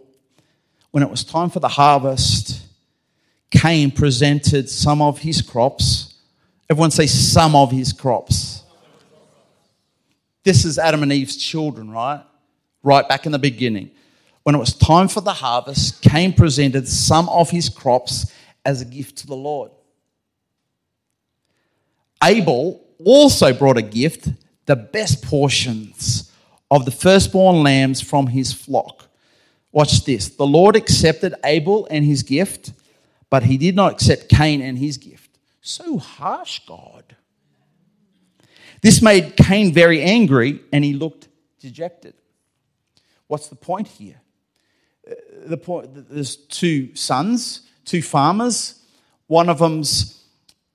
When 0.89 1.03
it 1.03 1.09
was 1.09 1.23
time 1.23 1.51
for 1.51 1.59
the 1.59 1.67
harvest, 1.67 2.63
Cain 3.51 3.91
presented 3.91 4.69
some 4.69 5.01
of 5.01 5.19
his 5.19 5.41
crops. 5.41 6.15
Everyone 6.69 6.89
say 6.89 7.05
some 7.05 7.55
of 7.55 7.71
his 7.71 7.93
crops 7.93 8.61
this 10.43 10.65
is 10.65 10.79
Adam 10.79 11.03
and 11.03 11.13
Eve's 11.13 11.37
children, 11.37 11.91
right? 11.91 12.23
Right 12.83 13.07
back 13.07 13.25
in 13.25 13.31
the 13.31 13.39
beginning. 13.39 13.91
When 14.43 14.55
it 14.55 14.57
was 14.57 14.73
time 14.73 15.07
for 15.07 15.21
the 15.21 15.33
harvest, 15.33 16.01
Cain 16.01 16.33
presented 16.33 16.87
some 16.87 17.29
of 17.29 17.51
his 17.51 17.69
crops 17.69 18.31
as 18.65 18.81
a 18.81 18.85
gift 18.85 19.17
to 19.19 19.27
the 19.27 19.35
Lord. 19.35 19.71
Abel 22.23 22.85
also 23.03 23.53
brought 23.53 23.77
a 23.77 23.81
gift, 23.81 24.29
the 24.65 24.75
best 24.75 25.23
portions 25.23 26.31
of 26.69 26.85
the 26.85 26.91
firstborn 26.91 27.63
lambs 27.63 28.01
from 28.01 28.27
his 28.27 28.53
flock. 28.53 29.07
Watch 29.71 30.05
this. 30.05 30.29
The 30.29 30.45
Lord 30.45 30.75
accepted 30.75 31.33
Abel 31.43 31.87
and 31.89 32.05
his 32.05 32.23
gift, 32.23 32.73
but 33.29 33.43
he 33.43 33.57
did 33.57 33.75
not 33.75 33.93
accept 33.93 34.29
Cain 34.29 34.61
and 34.61 34.77
his 34.77 34.97
gift. 34.97 35.37
So 35.61 35.97
harsh, 35.97 36.59
God. 36.65 37.15
This 38.81 39.01
made 39.01 39.37
Cain 39.37 39.73
very 39.73 40.01
angry 40.01 40.61
and 40.73 40.83
he 40.83 40.93
looked 40.93 41.27
dejected. 41.59 42.15
What's 43.27 43.47
the 43.47 43.55
point 43.55 43.87
here? 43.87 44.19
Uh, 45.09 45.13
the 45.45 45.57
point 45.57 46.09
there's 46.09 46.35
two 46.35 46.93
sons, 46.95 47.61
two 47.85 48.01
farmers. 48.01 48.83
One 49.27 49.47
of 49.47 49.59
them's, 49.59 50.20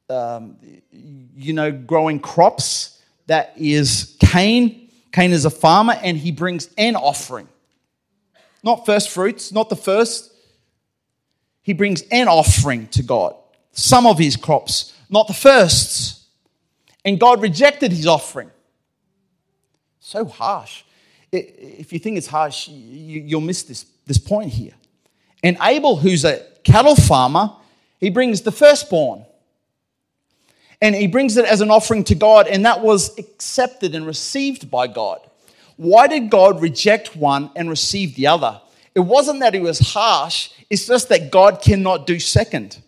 um, 0.09 0.57
you 0.91 1.53
know, 1.53 1.71
growing 1.71 2.21
crops. 2.21 3.03
That 3.27 3.53
is 3.57 4.17
Cain. 4.21 4.91
Cain 5.13 5.33
is 5.33 5.45
a 5.45 5.51
farmer 5.51 5.95
and 6.03 6.17
he 6.17 6.31
brings 6.31 6.69
an 6.79 6.97
offering. 6.97 7.49
Not 8.63 8.87
first 8.87 9.11
fruits, 9.11 9.53
not 9.53 9.69
the 9.69 9.77
first. 9.77 10.33
He 11.63 11.73
brings 11.73 12.03
an 12.11 12.29
offering 12.29 12.89
to 12.89 13.03
God. 13.03 13.35
Some 13.73 14.07
of 14.07 14.19
his 14.19 14.37
crops, 14.37 14.95
not 15.11 15.27
the 15.27 15.35
firsts 15.35 16.17
and 17.07 17.21
God 17.21 17.41
rejected 17.41 17.93
his 17.93 18.07
offering. 18.07 18.51
So 20.01 20.25
harsh. 20.25 20.83
If 21.31 21.93
you 21.93 22.01
think 22.01 22.19
it's 22.19 22.27
harsh, 22.27 22.69
you'll 22.69 23.41
miss 23.41 23.63
this, 23.63 23.87
this 24.07 24.19
point 24.19 24.51
here. 24.51 24.75
And 25.43 25.57
Abel, 25.63 25.97
who's 25.97 26.25
a 26.25 26.45
cattle 26.65 26.97
farmer, 26.97 27.53
he 28.01 28.11
brings 28.11 28.43
the 28.43 28.51
firstborn. 28.51 29.25
And 30.83 30.95
he 30.95 31.07
brings 31.07 31.37
it 31.37 31.45
as 31.45 31.61
an 31.61 31.71
offering 31.71 32.05
to 32.05 32.15
God, 32.15 32.47
and 32.47 32.65
that 32.67 32.83
was 32.83 33.17
accepted 33.19 33.95
and 33.95 34.07
received 34.07 34.71
by 34.71 34.87
God. 34.87 35.21
Why 35.77 36.07
did 36.07 36.31
God 36.31 36.61
reject 36.61 37.17
one 37.17 37.51
and 37.57 37.69
receive 37.69 38.15
the 38.15 38.27
other? 38.27 38.61
It 38.95 39.01
wasn't 39.01 39.41
that 39.41 39.55
he 39.55 39.61
was 39.61 39.79
harsh, 39.79 40.51
it's 40.69 40.87
just 40.87 41.09
that 41.11 41.31
God 41.31 41.63
cannot 41.63 42.07
do 42.07 42.19
second 42.19 42.83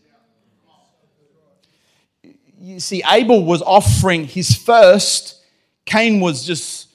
you 2.68 2.80
see, 2.80 3.02
Abel 3.08 3.44
was 3.44 3.62
offering 3.62 4.24
his 4.24 4.54
first. 4.54 5.42
Cain 5.84 6.20
was 6.20 6.44
just, 6.44 6.88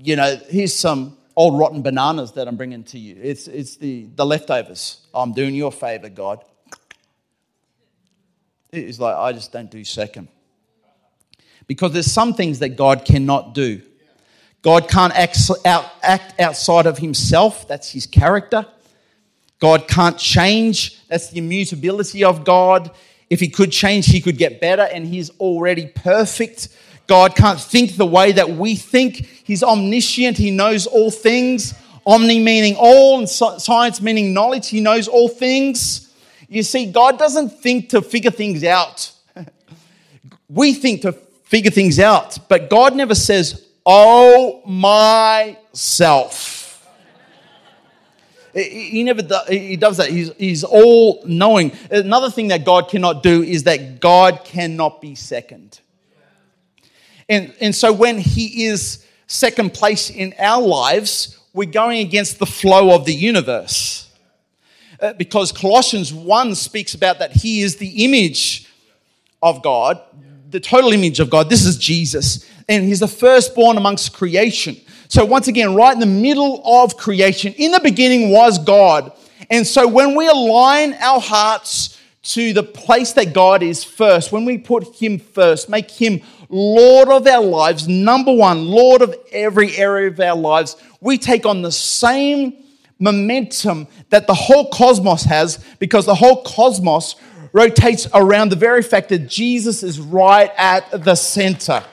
you 0.00 0.16
know, 0.16 0.38
here's 0.48 0.74
some 0.74 1.16
old 1.34 1.58
rotten 1.58 1.82
bananas 1.82 2.32
that 2.32 2.46
I'm 2.46 2.56
bringing 2.56 2.84
to 2.84 2.98
you. 2.98 3.16
It's, 3.20 3.48
it's 3.48 3.76
the, 3.76 4.06
the 4.14 4.24
leftovers. 4.24 5.06
I'm 5.14 5.32
doing 5.32 5.54
you 5.54 5.66
a 5.66 5.70
favor, 5.70 6.08
God. 6.08 6.44
It's 8.70 8.98
like, 8.98 9.16
I 9.16 9.32
just 9.32 9.52
don't 9.52 9.70
do 9.70 9.84
second. 9.84 10.28
Because 11.66 11.92
there's 11.92 12.10
some 12.10 12.34
things 12.34 12.58
that 12.60 12.70
God 12.70 13.04
cannot 13.04 13.54
do. 13.54 13.82
God 14.62 14.88
can't 14.88 15.12
act 15.14 15.38
outside 16.40 16.86
of 16.86 16.98
himself, 16.98 17.68
that's 17.68 17.90
his 17.90 18.06
character. 18.06 18.66
God 19.60 19.88
can't 19.88 20.18
change, 20.18 21.00
that's 21.08 21.30
the 21.30 21.38
immutability 21.38 22.24
of 22.24 22.44
God. 22.44 22.90
If 23.30 23.40
he 23.40 23.48
could 23.48 23.72
change, 23.72 24.06
he 24.06 24.20
could 24.20 24.38
get 24.38 24.60
better, 24.60 24.82
and 24.82 25.06
he's 25.06 25.30
already 25.38 25.86
perfect. 25.86 26.68
God 27.06 27.36
can't 27.36 27.60
think 27.60 27.96
the 27.96 28.06
way 28.06 28.32
that 28.32 28.50
we 28.50 28.76
think. 28.76 29.16
He's 29.44 29.62
omniscient, 29.62 30.36
he 30.36 30.50
knows 30.50 30.86
all 30.86 31.10
things. 31.10 31.74
Omni 32.06 32.38
meaning 32.38 32.74
all, 32.78 33.18
and 33.18 33.28
science 33.28 34.00
meaning 34.00 34.32
knowledge. 34.32 34.68
He 34.68 34.80
knows 34.80 35.08
all 35.08 35.28
things. 35.28 36.07
You 36.48 36.62
see, 36.62 36.90
God 36.90 37.18
doesn't 37.18 37.50
think 37.50 37.90
to 37.90 38.00
figure 38.00 38.30
things 38.30 38.64
out. 38.64 39.12
we 40.48 40.72
think 40.72 41.02
to 41.02 41.12
figure 41.12 41.70
things 41.70 41.98
out, 41.98 42.38
but 42.48 42.70
God 42.70 42.96
never 42.96 43.14
says, 43.14 43.66
Oh, 43.90 44.60
myself. 44.66 46.56
He 48.54 49.02
never 49.02 49.22
he 49.48 49.76
does 49.76 49.96
that. 49.98 50.10
He's, 50.10 50.32
he's 50.34 50.64
all 50.64 51.22
knowing. 51.24 51.72
Another 51.90 52.30
thing 52.30 52.48
that 52.48 52.64
God 52.64 52.90
cannot 52.90 53.22
do 53.22 53.42
is 53.42 53.62
that 53.64 54.00
God 54.00 54.42
cannot 54.44 55.00
be 55.00 55.14
second. 55.14 55.80
And, 57.28 57.54
and 57.60 57.74
so 57.74 57.92
when 57.92 58.18
he 58.18 58.64
is 58.64 59.06
second 59.26 59.74
place 59.74 60.10
in 60.10 60.34
our 60.38 60.62
lives, 60.62 61.38
we're 61.52 61.70
going 61.70 62.00
against 62.00 62.38
the 62.38 62.46
flow 62.46 62.94
of 62.94 63.04
the 63.04 63.14
universe. 63.14 64.07
Uh, 65.00 65.12
because 65.12 65.52
Colossians 65.52 66.12
1 66.12 66.54
speaks 66.54 66.94
about 66.94 67.20
that 67.20 67.32
he 67.32 67.62
is 67.62 67.76
the 67.76 68.04
image 68.04 68.68
of 69.42 69.62
God, 69.62 70.00
the 70.50 70.60
total 70.60 70.92
image 70.92 71.20
of 71.20 71.30
God. 71.30 71.48
This 71.48 71.64
is 71.64 71.76
Jesus. 71.76 72.44
and 72.68 72.84
he's 72.84 73.00
the 73.00 73.08
firstborn 73.08 73.76
amongst 73.76 74.12
creation. 74.12 74.76
So, 75.08 75.24
once 75.24 75.48
again, 75.48 75.74
right 75.74 75.94
in 75.94 76.00
the 76.00 76.06
middle 76.06 76.62
of 76.64 76.96
creation, 76.96 77.54
in 77.54 77.72
the 77.72 77.80
beginning 77.80 78.30
was 78.30 78.58
God. 78.58 79.12
And 79.48 79.66
so, 79.66 79.88
when 79.88 80.14
we 80.14 80.28
align 80.28 80.92
our 80.94 81.20
hearts 81.20 81.98
to 82.34 82.52
the 82.52 82.62
place 82.62 83.12
that 83.12 83.32
God 83.32 83.62
is 83.62 83.82
first, 83.82 84.32
when 84.32 84.44
we 84.44 84.58
put 84.58 84.96
Him 84.96 85.18
first, 85.18 85.70
make 85.70 85.90
Him 85.90 86.20
Lord 86.50 87.08
of 87.08 87.26
our 87.26 87.42
lives, 87.42 87.88
number 87.88 88.32
one, 88.32 88.66
Lord 88.66 89.00
of 89.00 89.14
every 89.32 89.74
area 89.76 90.08
of 90.08 90.20
our 90.20 90.36
lives, 90.36 90.76
we 91.00 91.16
take 91.16 91.46
on 91.46 91.62
the 91.62 91.72
same 91.72 92.54
momentum 92.98 93.86
that 94.10 94.26
the 94.26 94.34
whole 94.34 94.68
cosmos 94.70 95.24
has 95.24 95.64
because 95.78 96.06
the 96.06 96.14
whole 96.14 96.42
cosmos 96.42 97.16
rotates 97.52 98.06
around 98.14 98.50
the 98.50 98.56
very 98.56 98.82
fact 98.82 99.08
that 99.08 99.28
Jesus 99.28 99.82
is 99.82 100.00
right 100.00 100.50
at 100.56 101.04
the 101.04 101.14
center. 101.14 101.84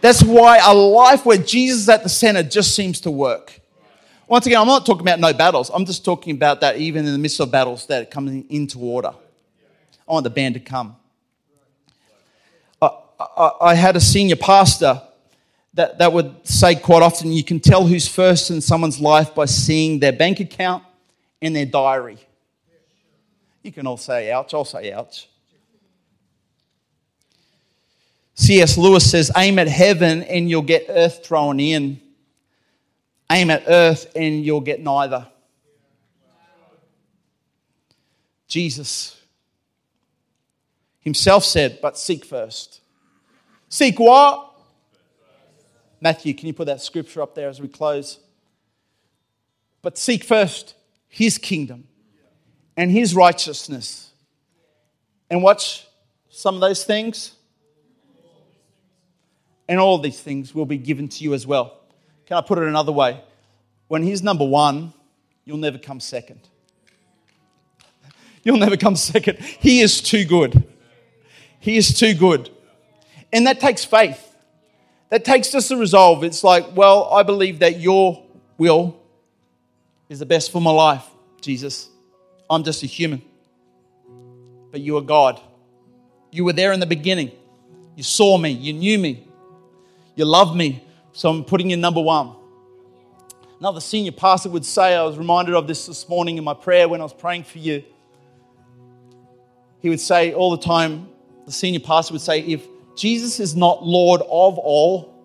That's 0.00 0.22
why 0.22 0.58
a 0.58 0.74
life 0.74 1.26
where 1.26 1.38
Jesus 1.38 1.82
is 1.82 1.88
at 1.88 2.02
the 2.02 2.08
center 2.08 2.42
just 2.42 2.74
seems 2.74 3.00
to 3.02 3.10
work. 3.10 3.60
Once 4.28 4.46
again, 4.46 4.60
I'm 4.60 4.66
not 4.66 4.84
talking 4.84 5.02
about 5.02 5.20
no 5.20 5.32
battles. 5.32 5.70
I'm 5.72 5.86
just 5.86 6.04
talking 6.04 6.34
about 6.34 6.60
that 6.60 6.76
even 6.76 7.06
in 7.06 7.12
the 7.12 7.18
midst 7.18 7.40
of 7.40 7.50
battles 7.50 7.86
that 7.86 8.10
come 8.10 8.44
into 8.48 8.78
order. 8.78 9.12
I 10.06 10.12
want 10.12 10.24
the 10.24 10.30
band 10.30 10.54
to 10.54 10.60
come. 10.60 10.96
I, 12.80 12.90
I, 13.18 13.50
I 13.60 13.74
had 13.74 13.96
a 13.96 14.00
senior 14.00 14.36
pastor 14.36 15.02
that, 15.78 15.98
that 15.98 16.12
would 16.12 16.44
say 16.44 16.74
quite 16.74 17.04
often 17.04 17.30
you 17.30 17.44
can 17.44 17.60
tell 17.60 17.86
who's 17.86 18.08
first 18.08 18.50
in 18.50 18.60
someone's 18.60 18.98
life 18.98 19.32
by 19.32 19.44
seeing 19.44 20.00
their 20.00 20.10
bank 20.10 20.40
account 20.40 20.82
and 21.40 21.54
their 21.54 21.66
diary. 21.66 22.18
You 23.62 23.70
can 23.70 23.86
all 23.86 23.96
say 23.96 24.32
ouch, 24.32 24.52
I'll 24.54 24.64
say 24.64 24.92
ouch. 24.92 25.28
C.S. 28.34 28.76
Lewis 28.76 29.08
says, 29.08 29.30
aim 29.36 29.60
at 29.60 29.68
heaven 29.68 30.24
and 30.24 30.50
you'll 30.50 30.62
get 30.62 30.86
earth 30.88 31.24
thrown 31.24 31.60
in. 31.60 32.00
Aim 33.30 33.48
at 33.48 33.62
earth 33.68 34.10
and 34.16 34.44
you'll 34.44 34.60
get 34.60 34.80
neither. 34.80 35.28
Jesus 38.48 39.16
himself 40.98 41.44
said, 41.44 41.78
but 41.80 41.96
seek 41.96 42.24
first. 42.24 42.80
Seek 43.68 44.00
what? 44.00 44.47
Matthew, 46.00 46.34
can 46.34 46.46
you 46.46 46.52
put 46.52 46.66
that 46.66 46.80
scripture 46.80 47.22
up 47.22 47.34
there 47.34 47.48
as 47.48 47.60
we 47.60 47.68
close? 47.68 48.18
But 49.82 49.98
seek 49.98 50.24
first 50.24 50.74
his 51.08 51.38
kingdom 51.38 51.88
and 52.76 52.90
his 52.90 53.14
righteousness. 53.14 54.10
And 55.30 55.42
watch 55.42 55.86
some 56.30 56.54
of 56.54 56.60
those 56.60 56.84
things 56.84 57.32
and 59.68 59.78
all 59.78 59.98
these 59.98 60.20
things 60.20 60.54
will 60.54 60.66
be 60.66 60.78
given 60.78 61.08
to 61.08 61.24
you 61.24 61.34
as 61.34 61.46
well. 61.46 61.78
Can 62.26 62.36
I 62.36 62.40
put 62.40 62.58
it 62.58 62.64
another 62.64 62.92
way? 62.92 63.20
When 63.88 64.02
He's 64.02 64.22
number 64.22 64.44
one, 64.44 64.92
you'll 65.44 65.58
never 65.58 65.78
come 65.78 66.00
second. 66.00 66.40
You'll 68.42 68.58
never 68.58 68.76
come 68.76 68.96
second. 68.96 69.38
He 69.38 69.80
is 69.80 70.00
too 70.00 70.24
good. 70.24 70.64
He 71.60 71.76
is 71.76 71.98
too 71.98 72.14
good. 72.14 72.50
And 73.32 73.46
that 73.46 73.60
takes 73.60 73.84
faith. 73.84 74.27
That 75.10 75.24
takes 75.24 75.50
just 75.50 75.70
a 75.70 75.76
resolve. 75.76 76.22
It's 76.24 76.44
like, 76.44 76.76
well, 76.76 77.08
I 77.12 77.22
believe 77.22 77.60
that 77.60 77.80
your 77.80 78.22
will 78.58 79.00
is 80.08 80.18
the 80.18 80.26
best 80.26 80.52
for 80.52 80.60
my 80.60 80.70
life, 80.70 81.04
Jesus. 81.40 81.88
I'm 82.50 82.62
just 82.62 82.82
a 82.82 82.86
human. 82.86 83.22
But 84.70 84.80
you 84.80 84.96
are 84.98 85.02
God. 85.02 85.40
You 86.30 86.44
were 86.44 86.52
there 86.52 86.72
in 86.72 86.80
the 86.80 86.86
beginning. 86.86 87.32
You 87.96 88.02
saw 88.02 88.36
me. 88.36 88.50
You 88.50 88.74
knew 88.74 88.98
me. 88.98 89.26
You 90.14 90.24
loved 90.24 90.56
me, 90.56 90.84
so 91.12 91.30
I'm 91.30 91.44
putting 91.44 91.70
you 91.70 91.76
number 91.76 92.00
one. 92.00 92.34
Another 93.60 93.80
senior 93.80 94.12
pastor 94.12 94.50
would 94.50 94.64
say, 94.64 94.94
I 94.94 95.02
was 95.04 95.16
reminded 95.16 95.54
of 95.54 95.66
this 95.66 95.86
this 95.86 96.08
morning 96.08 96.38
in 96.38 96.44
my 96.44 96.54
prayer 96.54 96.88
when 96.88 97.00
I 97.00 97.04
was 97.04 97.14
praying 97.14 97.44
for 97.44 97.58
you. 97.58 97.82
He 99.80 99.88
would 99.88 100.00
say 100.00 100.32
all 100.32 100.50
the 100.50 100.62
time, 100.62 101.08
the 101.46 101.52
senior 101.52 101.80
pastor 101.80 102.14
would 102.14 102.20
say, 102.20 102.40
if 102.40 102.66
Jesus 102.98 103.40
is 103.40 103.54
not 103.54 103.84
Lord 103.84 104.20
of 104.22 104.58
all, 104.58 105.24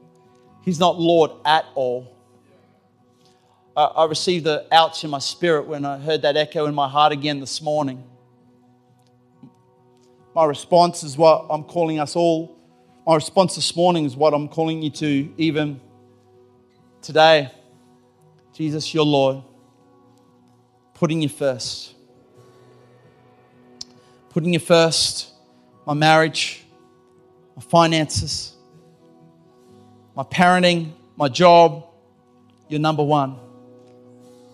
he's 0.62 0.80
not 0.80 1.00
Lord 1.00 1.32
at 1.44 1.66
all. 1.76 2.10
I 3.76 4.06
received 4.06 4.46
the 4.46 4.68
ouch 4.72 5.04
in 5.04 5.10
my 5.10 5.20
spirit 5.20 5.68
when 5.68 5.84
I 5.84 5.98
heard 5.98 6.22
that 6.22 6.38
echo 6.38 6.68
in 6.68 6.76
my 6.76 6.88
heart 6.88 7.12
again 7.12 7.40
this 7.40 7.60
morning. 7.60 8.04
My 10.36 10.46
response 10.46 11.04
is 11.04 11.18
what 11.18 11.48
I'm 11.50 11.64
calling 11.64 12.00
us 12.00 12.16
all 12.16 12.64
my 13.06 13.16
response 13.16 13.56
this 13.56 13.76
morning 13.76 14.06
is 14.06 14.16
what 14.16 14.34
I'm 14.34 14.48
calling 14.48 14.82
you 14.82 14.90
to 14.92 15.34
even 15.38 15.82
today. 17.02 17.52
Jesus, 18.54 18.94
your 18.94 19.04
Lord, 19.04 19.44
putting 20.94 21.22
you 21.22 21.28
first. 21.28 21.96
Putting 24.30 24.54
you 24.54 24.60
first, 24.60 25.34
my 25.86 25.94
marriage, 25.94 26.63
my 27.56 27.62
finances, 27.62 28.56
my 30.16 30.24
parenting, 30.24 30.94
my 31.16 31.28
job, 31.28 31.86
you're 32.68 32.80
number 32.80 33.04
one. 33.04 33.38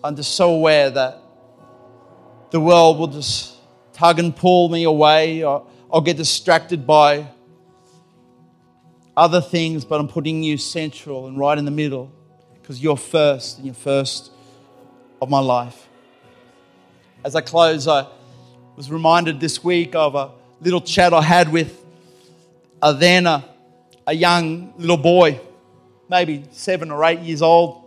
I'm 0.02 0.16
just 0.16 0.34
so 0.34 0.54
aware 0.54 0.90
that 0.90 1.18
the 2.50 2.60
world 2.60 2.98
will 2.98 3.06
just 3.06 3.54
tug 3.92 4.18
and 4.18 4.34
pull 4.34 4.68
me 4.68 4.84
away. 4.84 5.44
Or 5.44 5.66
I'll 5.92 6.00
get 6.00 6.16
distracted 6.16 6.86
by 6.86 7.28
other 9.16 9.40
things, 9.40 9.84
but 9.84 10.00
I'm 10.00 10.08
putting 10.08 10.42
you 10.42 10.56
central 10.56 11.26
and 11.26 11.38
right 11.38 11.56
in 11.56 11.64
the 11.64 11.70
middle 11.70 12.10
because 12.54 12.82
you're 12.82 12.96
first 12.96 13.58
and 13.58 13.66
you're 13.66 13.74
first 13.74 14.30
of 15.20 15.28
my 15.28 15.40
life. 15.40 15.88
As 17.24 17.34
I 17.34 17.42
close, 17.42 17.86
I 17.86 18.06
was 18.76 18.90
reminded 18.90 19.40
this 19.40 19.62
week 19.62 19.94
of 19.94 20.14
a 20.14 20.30
little 20.60 20.80
chat 20.80 21.12
I 21.12 21.20
had 21.20 21.52
with 21.52 21.79
then 22.82 23.26
a, 23.26 23.44
a 24.06 24.14
young 24.14 24.74
little 24.78 24.96
boy, 24.96 25.40
maybe 26.08 26.44
seven 26.52 26.90
or 26.90 27.04
eight 27.04 27.20
years 27.20 27.42
old. 27.42 27.84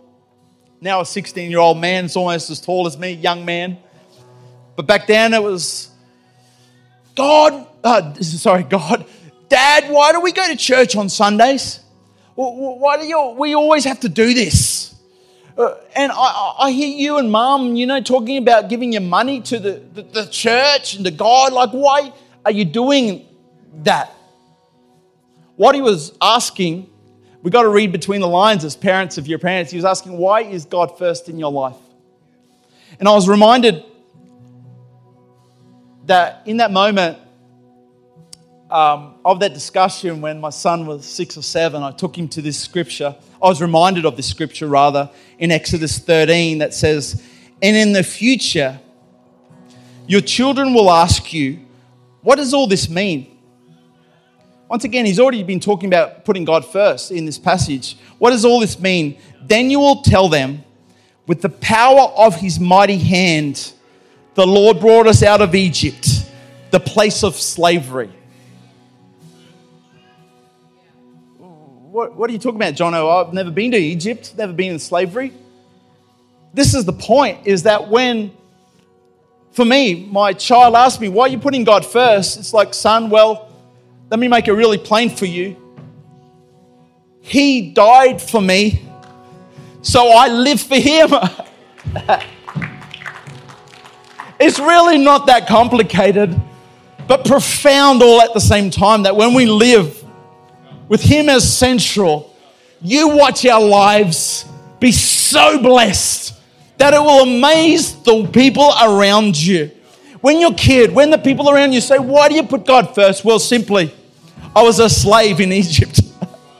Now 0.80 1.00
a 1.00 1.06
16 1.06 1.50
year 1.50 1.60
old 1.60 1.78
man, 1.78 2.08
almost 2.14 2.50
as 2.50 2.60
tall 2.60 2.86
as 2.86 2.98
me, 2.98 3.12
young 3.12 3.44
man. 3.44 3.78
But 4.76 4.86
back 4.86 5.06
then 5.06 5.34
it 5.34 5.42
was 5.42 5.90
God, 7.14 7.66
uh, 7.82 8.14
sorry, 8.14 8.64
God, 8.64 9.06
Dad, 9.48 9.90
why 9.90 10.12
do 10.12 10.20
we 10.20 10.32
go 10.32 10.46
to 10.46 10.56
church 10.56 10.96
on 10.96 11.08
Sundays? 11.08 11.80
Why 12.34 12.96
do 12.96 13.06
you, 13.06 13.34
we 13.38 13.54
always 13.54 13.84
have 13.84 14.00
to 14.00 14.08
do 14.08 14.34
this? 14.34 14.94
Uh, 15.56 15.76
and 15.94 16.10
I, 16.12 16.54
I, 16.58 16.70
hear 16.72 16.88
you 16.88 17.18
and 17.18 17.30
mom, 17.30 17.76
you 17.76 17.86
know, 17.86 18.00
talking 18.00 18.38
about 18.38 18.68
giving 18.68 18.92
your 18.92 19.02
money 19.02 19.40
to 19.42 19.60
the, 19.60 19.82
the, 19.94 20.02
the 20.02 20.26
church 20.26 20.96
and 20.96 21.04
to 21.04 21.12
God. 21.12 21.52
Like, 21.52 21.70
why 21.70 22.12
are 22.44 22.50
you 22.50 22.64
doing 22.64 23.24
that? 23.84 24.12
What 25.56 25.74
he 25.74 25.80
was 25.80 26.16
asking, 26.20 26.90
we 27.42 27.50
got 27.50 27.62
to 27.62 27.68
read 27.68 27.92
between 27.92 28.20
the 28.20 28.28
lines 28.28 28.64
as 28.64 28.74
parents 28.74 29.18
of 29.18 29.26
your 29.26 29.38
parents. 29.38 29.70
He 29.70 29.76
was 29.76 29.84
asking, 29.84 30.16
why 30.16 30.42
is 30.42 30.64
God 30.64 30.98
first 30.98 31.28
in 31.28 31.38
your 31.38 31.52
life? 31.52 31.76
And 32.98 33.08
I 33.08 33.12
was 33.12 33.28
reminded 33.28 33.84
that 36.06 36.42
in 36.46 36.58
that 36.58 36.70
moment, 36.70 37.18
um, 38.70 39.14
of 39.24 39.40
that 39.40 39.54
discussion 39.54 40.20
when 40.20 40.40
my 40.40 40.50
son 40.50 40.86
was 40.86 41.04
six 41.04 41.36
or 41.36 41.42
seven, 41.42 41.82
I 41.82 41.92
took 41.92 42.16
him 42.16 42.28
to 42.28 42.42
this 42.42 42.58
scripture. 42.58 43.14
I 43.42 43.46
was 43.46 43.62
reminded 43.62 44.04
of 44.04 44.16
this 44.16 44.26
scripture 44.26 44.66
rather 44.66 45.10
in 45.38 45.52
Exodus 45.52 45.98
13 45.98 46.58
that 46.58 46.74
says, 46.74 47.22
And 47.62 47.76
in 47.76 47.92
the 47.92 48.02
future, 48.02 48.80
your 50.08 50.22
children 50.22 50.74
will 50.74 50.90
ask 50.90 51.32
you, 51.32 51.60
What 52.22 52.36
does 52.36 52.52
all 52.52 52.66
this 52.66 52.88
mean? 52.88 53.33
Once 54.74 54.82
again, 54.82 55.06
he's 55.06 55.20
already 55.20 55.44
been 55.44 55.60
talking 55.60 55.88
about 55.88 56.24
putting 56.24 56.44
God 56.44 56.66
first 56.66 57.12
in 57.12 57.24
this 57.24 57.38
passage. 57.38 57.96
What 58.18 58.30
does 58.30 58.44
all 58.44 58.58
this 58.58 58.76
mean? 58.80 59.16
Then 59.40 59.70
you 59.70 59.78
will 59.78 60.02
tell 60.02 60.28
them, 60.28 60.64
with 61.28 61.42
the 61.42 61.48
power 61.48 62.10
of 62.16 62.34
his 62.34 62.58
mighty 62.58 62.98
hand, 62.98 63.72
the 64.34 64.44
Lord 64.44 64.80
brought 64.80 65.06
us 65.06 65.22
out 65.22 65.40
of 65.40 65.54
Egypt, 65.54 66.28
the 66.72 66.80
place 66.80 67.22
of 67.22 67.36
slavery. 67.36 68.10
what, 71.38 72.16
what 72.16 72.28
are 72.28 72.32
you 72.32 72.40
talking 72.40 72.56
about, 72.56 72.74
John? 72.74 72.96
Oh, 72.96 73.08
I've 73.08 73.32
never 73.32 73.52
been 73.52 73.70
to 73.70 73.78
Egypt, 73.78 74.34
never 74.36 74.52
been 74.52 74.72
in 74.72 74.80
slavery. 74.80 75.32
This 76.52 76.74
is 76.74 76.84
the 76.84 76.92
point, 76.92 77.46
is 77.46 77.62
that 77.62 77.88
when, 77.88 78.32
for 79.52 79.64
me, 79.64 80.04
my 80.10 80.32
child 80.32 80.74
asked 80.74 81.00
me, 81.00 81.08
why 81.08 81.26
are 81.26 81.28
you 81.28 81.38
putting 81.38 81.62
God 81.62 81.86
first? 81.86 82.40
It's 82.40 82.52
like, 82.52 82.74
son, 82.74 83.08
well, 83.08 83.53
let 84.10 84.20
me 84.20 84.28
make 84.28 84.48
it 84.48 84.52
really 84.52 84.78
plain 84.78 85.10
for 85.10 85.26
you. 85.26 85.56
He 87.20 87.70
died 87.72 88.20
for 88.20 88.40
me, 88.40 88.86
so 89.82 90.08
I 90.08 90.28
live 90.28 90.60
for 90.60 90.76
Him. 90.76 91.10
it's 94.38 94.58
really 94.58 94.98
not 94.98 95.26
that 95.26 95.46
complicated, 95.46 96.38
but 97.08 97.24
profound 97.24 98.02
all 98.02 98.20
at 98.20 98.34
the 98.34 98.40
same 98.40 98.70
time 98.70 99.04
that 99.04 99.16
when 99.16 99.32
we 99.32 99.46
live 99.46 100.04
with 100.88 101.02
Him 101.02 101.30
as 101.30 101.50
central, 101.50 102.34
you 102.82 103.08
watch 103.08 103.46
our 103.46 103.62
lives 103.62 104.44
be 104.80 104.92
so 104.92 105.62
blessed 105.62 106.34
that 106.76 106.92
it 106.92 107.00
will 107.00 107.22
amaze 107.22 107.94
the 108.02 108.26
people 108.26 108.70
around 108.82 109.40
you. 109.40 109.70
When 110.24 110.40
you're 110.40 110.54
kid, 110.54 110.94
when 110.94 111.10
the 111.10 111.18
people 111.18 111.50
around 111.50 111.74
you 111.74 111.82
say, 111.82 111.98
Why 111.98 112.30
do 112.30 112.34
you 112.34 112.44
put 112.44 112.64
God 112.64 112.94
first? 112.94 113.26
Well, 113.26 113.38
simply, 113.38 113.94
I 114.56 114.62
was 114.62 114.78
a 114.78 114.88
slave 114.88 115.38
in 115.38 115.52
Egypt. 115.52 116.00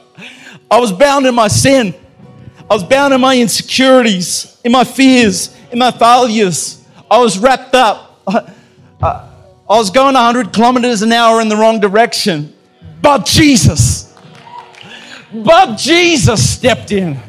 I 0.69 0.79
was 0.79 0.91
bound 0.91 1.25
in 1.25 1.33
my 1.33 1.47
sin. 1.47 1.95
I 2.69 2.75
was 2.75 2.83
bound 2.83 3.15
in 3.15 3.21
my 3.21 3.35
insecurities, 3.35 4.61
in 4.63 4.71
my 4.71 4.83
fears, 4.83 5.57
in 5.71 5.79
my 5.79 5.89
failures. 5.89 6.85
I 7.09 7.17
was 7.17 7.39
wrapped 7.39 7.73
up. 7.73 8.21
Uh, 9.01 9.29
I, 9.69 9.77
was 9.77 9.89
going 9.89 10.13
100 10.13 10.53
kilometers 10.53 11.01
an 11.01 11.11
hour 11.11 11.41
in 11.41 11.49
the 11.49 11.55
wrong 11.55 11.81
direction. 11.81 12.55
But 13.01 13.25
Jesus, 13.25 14.15
but 15.33 15.75
Jesus 15.75 16.49
stepped 16.49 16.91
in. 16.91 17.19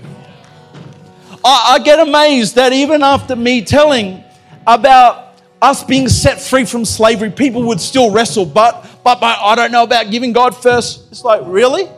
I, 1.44 1.72
I 1.74 1.78
get 1.80 1.98
amazed 1.98 2.54
that 2.54 2.72
even 2.72 3.02
after 3.02 3.34
me 3.34 3.62
telling 3.62 4.22
about 4.64 5.25
us 5.60 5.82
being 5.84 6.08
set 6.08 6.40
free 6.40 6.64
from 6.64 6.84
slavery, 6.84 7.30
people 7.30 7.62
would 7.64 7.80
still 7.80 8.10
wrestle. 8.10 8.44
But, 8.44 8.82
but, 9.02 9.20
but 9.20 9.38
I 9.40 9.54
don't 9.54 9.72
know 9.72 9.84
about 9.84 10.10
giving 10.10 10.32
God 10.32 10.54
first. 10.56 11.10
It's 11.10 11.24
like, 11.24 11.42
really? 11.44 11.88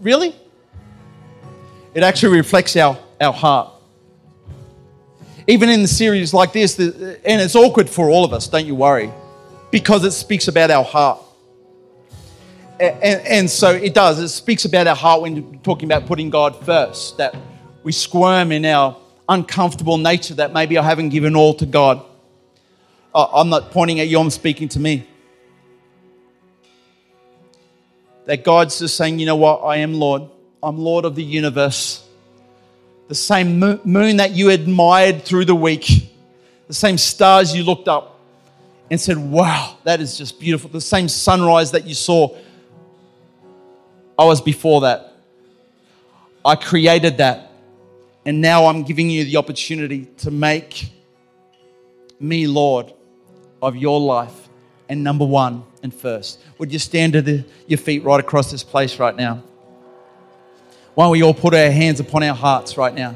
Really? 0.00 0.34
It 1.94 2.02
actually 2.02 2.36
reflects 2.36 2.76
our, 2.76 2.98
our 3.20 3.32
heart. 3.32 3.72
Even 5.46 5.70
in 5.70 5.80
the 5.82 5.88
series 5.88 6.34
like 6.34 6.52
this, 6.52 6.78
and 6.78 7.40
it's 7.40 7.56
awkward 7.56 7.88
for 7.88 8.10
all 8.10 8.24
of 8.24 8.32
us, 8.32 8.48
don't 8.48 8.66
you 8.66 8.74
worry, 8.74 9.10
because 9.70 10.04
it 10.04 10.10
speaks 10.10 10.46
about 10.46 10.70
our 10.70 10.84
heart. 10.84 11.20
And, 12.78 13.02
and, 13.02 13.26
and 13.26 13.50
so 13.50 13.70
it 13.70 13.94
does, 13.94 14.18
it 14.18 14.28
speaks 14.28 14.66
about 14.66 14.86
our 14.86 14.94
heart 14.94 15.22
when 15.22 15.36
you're 15.36 15.60
talking 15.62 15.88
about 15.88 16.06
putting 16.06 16.28
God 16.28 16.64
first, 16.64 17.16
that 17.16 17.34
we 17.82 17.92
squirm 17.92 18.52
in 18.52 18.64
our 18.66 18.96
uncomfortable 19.28 19.98
nature 19.98 20.34
that 20.34 20.52
maybe 20.52 20.78
I 20.78 20.82
haven't 20.82 21.10
given 21.10 21.36
all 21.36 21.54
to 21.54 21.66
God. 21.66 22.04
I'm 23.14 23.48
not 23.48 23.70
pointing 23.70 24.00
at 24.00 24.08
you, 24.08 24.18
I'm 24.18 24.30
speaking 24.30 24.68
to 24.70 24.80
me. 24.80 25.06
That 28.26 28.44
God's 28.44 28.78
just 28.78 28.96
saying, 28.96 29.18
you 29.18 29.26
know 29.26 29.36
what, 29.36 29.58
I 29.60 29.76
am 29.76 29.94
Lord. 29.94 30.22
I'm 30.62 30.78
Lord 30.78 31.04
of 31.04 31.14
the 31.14 31.22
universe. 31.22 32.04
The 33.08 33.14
same 33.14 33.58
moon 33.58 34.18
that 34.18 34.32
you 34.32 34.50
admired 34.50 35.24
through 35.24 35.46
the 35.46 35.54
week, 35.54 36.12
the 36.66 36.74
same 36.74 36.98
stars 36.98 37.56
you 37.56 37.64
looked 37.64 37.88
up 37.88 38.20
and 38.90 39.00
said, 39.00 39.16
Wow, 39.16 39.78
that 39.84 40.00
is 40.00 40.18
just 40.18 40.38
beautiful. 40.38 40.68
The 40.68 40.80
same 40.80 41.08
sunrise 41.08 41.70
that 41.72 41.86
you 41.86 41.94
saw, 41.94 42.36
I 44.18 44.24
was 44.24 44.40
before 44.42 44.82
that. 44.82 45.14
I 46.44 46.56
created 46.56 47.18
that. 47.18 47.47
And 48.24 48.40
now 48.40 48.66
I'm 48.66 48.82
giving 48.82 49.08
you 49.10 49.24
the 49.24 49.36
opportunity 49.36 50.06
to 50.18 50.30
make 50.30 50.90
me 52.20 52.46
Lord 52.46 52.92
of 53.62 53.76
your 53.76 54.00
life 54.00 54.48
and 54.88 55.04
number 55.04 55.24
one 55.24 55.64
and 55.82 55.94
first. 55.94 56.40
Would 56.58 56.72
you 56.72 56.78
stand 56.78 57.12
to 57.14 57.22
the, 57.22 57.44
your 57.66 57.78
feet 57.78 58.02
right 58.04 58.20
across 58.20 58.50
this 58.50 58.64
place 58.64 58.98
right 58.98 59.14
now? 59.14 59.42
Why 60.94 61.04
don't 61.04 61.12
we 61.12 61.22
all 61.22 61.34
put 61.34 61.54
our 61.54 61.70
hands 61.70 62.00
upon 62.00 62.22
our 62.22 62.34
hearts 62.34 62.76
right 62.76 62.92
now? 62.92 63.14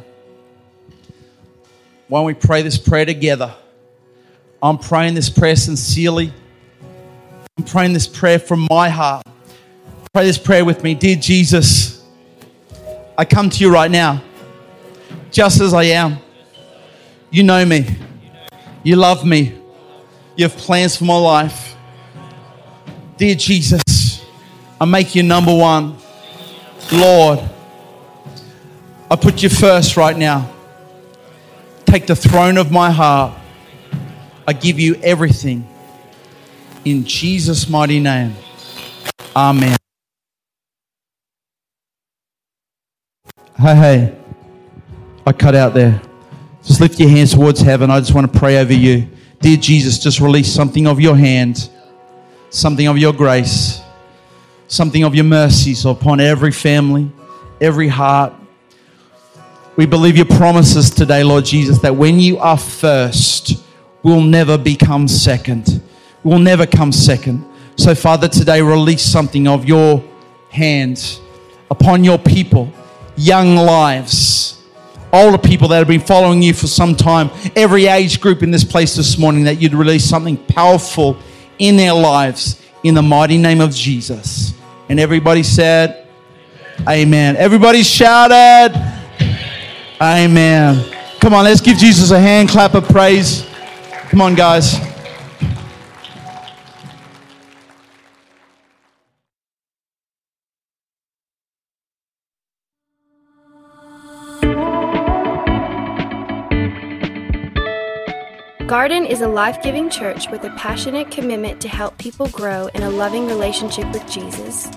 Why 2.08 2.18
don't 2.20 2.26
we 2.26 2.34
pray 2.34 2.62
this 2.62 2.78
prayer 2.78 3.04
together? 3.04 3.54
I'm 4.62 4.78
praying 4.78 5.14
this 5.14 5.28
prayer 5.28 5.56
sincerely. 5.56 6.32
I'm 7.58 7.64
praying 7.64 7.92
this 7.92 8.06
prayer 8.06 8.38
from 8.38 8.66
my 8.70 8.88
heart. 8.88 9.26
Pray 10.14 10.26
this 10.26 10.38
prayer 10.38 10.64
with 10.64 10.84
me. 10.84 10.94
Dear 10.94 11.16
Jesus, 11.16 12.04
I 13.18 13.24
come 13.24 13.50
to 13.50 13.64
you 13.64 13.72
right 13.72 13.90
now, 13.90 14.22
just 15.32 15.60
as 15.60 15.74
I 15.74 15.84
am. 15.84 16.18
You 17.30 17.42
know 17.42 17.64
me. 17.64 17.86
You 18.84 18.96
love 18.96 19.24
me. 19.24 19.58
You 20.36 20.44
have 20.44 20.56
plans 20.56 20.96
for 20.96 21.04
my 21.04 21.16
life. 21.16 21.74
Dear 23.16 23.34
Jesus, 23.34 24.24
I 24.80 24.84
make 24.84 25.14
you 25.14 25.22
number 25.22 25.54
one. 25.54 25.96
Lord, 26.92 27.40
I 29.10 29.16
put 29.16 29.42
you 29.42 29.48
first 29.48 29.96
right 29.96 30.16
now. 30.16 30.50
Take 31.86 32.06
the 32.06 32.16
throne 32.16 32.58
of 32.58 32.70
my 32.70 32.90
heart. 32.90 33.38
I 34.46 34.52
give 34.52 34.78
you 34.78 34.96
everything. 34.96 35.66
In 36.84 37.04
Jesus' 37.04 37.68
mighty 37.68 38.00
name. 38.00 38.34
Amen. 39.36 39.76
Hey, 43.56 43.74
hey. 43.74 44.21
I 45.26 45.32
cut 45.32 45.54
out 45.54 45.74
there. 45.74 46.00
Just 46.62 46.80
lift 46.80 46.98
your 47.00 47.08
hands 47.08 47.34
towards 47.34 47.60
heaven. 47.60 47.90
I 47.90 47.98
just 48.00 48.14
want 48.14 48.32
to 48.32 48.38
pray 48.38 48.58
over 48.58 48.72
you. 48.72 49.08
Dear 49.40 49.56
Jesus, 49.56 49.98
just 49.98 50.20
release 50.20 50.52
something 50.52 50.86
of 50.86 51.00
your 51.00 51.16
hand, 51.16 51.68
something 52.50 52.86
of 52.86 52.98
your 52.98 53.12
grace, 53.12 53.80
something 54.68 55.04
of 55.04 55.14
your 55.14 55.24
mercies 55.24 55.84
upon 55.84 56.20
every 56.20 56.52
family, 56.52 57.10
every 57.60 57.88
heart, 57.88 58.32
we 59.74 59.86
believe 59.86 60.16
your 60.16 60.26
promises 60.26 60.90
today, 60.90 61.24
Lord 61.24 61.46
Jesus, 61.46 61.78
that 61.78 61.96
when 61.96 62.20
you 62.20 62.36
are 62.38 62.58
first, 62.58 63.64
we'll 64.02 64.20
never 64.20 64.58
become 64.58 65.08
second. 65.08 65.82
We'll 66.22 66.40
never 66.40 66.66
come 66.66 66.92
second. 66.92 67.42
So, 67.76 67.94
Father, 67.94 68.28
today 68.28 68.60
release 68.60 69.02
something 69.02 69.48
of 69.48 69.64
your 69.64 70.04
hand 70.50 71.18
upon 71.70 72.04
your 72.04 72.18
people, 72.18 72.70
young 73.16 73.56
lives, 73.56 74.61
older 75.12 75.38
people 75.38 75.68
that 75.68 75.78
have 75.78 75.88
been 75.88 76.00
following 76.00 76.42
you 76.42 76.54
for 76.54 76.66
some 76.66 76.94
time, 76.96 77.30
every 77.54 77.86
age 77.86 78.20
group 78.20 78.42
in 78.42 78.50
this 78.50 78.64
place 78.64 78.96
this 78.96 79.18
morning, 79.18 79.44
that 79.44 79.60
you'd 79.60 79.74
release 79.74 80.04
something 80.04 80.36
powerful 80.36 81.16
in 81.58 81.76
their 81.76 81.92
lives 81.92 82.62
in 82.82 82.94
the 82.94 83.02
mighty 83.02 83.38
name 83.38 83.60
of 83.60 83.72
Jesus. 83.72 84.54
And 84.88 84.98
everybody 84.98 85.42
said, 85.42 86.06
Amen. 86.88 87.36
Everybody 87.36 87.82
shouted, 87.82 88.72
Amen. 90.00 90.84
Come 91.20 91.34
on, 91.34 91.44
let's 91.44 91.60
give 91.60 91.76
Jesus 91.76 92.10
a 92.10 92.18
hand 92.18 92.48
clap 92.48 92.74
of 92.74 92.88
praise. 92.88 93.46
Come 94.08 94.20
on, 94.20 94.34
guys. 94.34 94.91
Garden 108.72 109.04
is 109.04 109.20
a 109.20 109.28
life 109.28 109.62
giving 109.62 109.90
church 109.90 110.30
with 110.30 110.44
a 110.44 110.50
passionate 110.52 111.10
commitment 111.10 111.60
to 111.60 111.68
help 111.68 111.98
people 111.98 112.26
grow 112.28 112.68
in 112.68 112.82
a 112.82 112.88
loving 112.88 113.26
relationship 113.26 113.84
with 113.92 114.10
Jesus, 114.10 114.70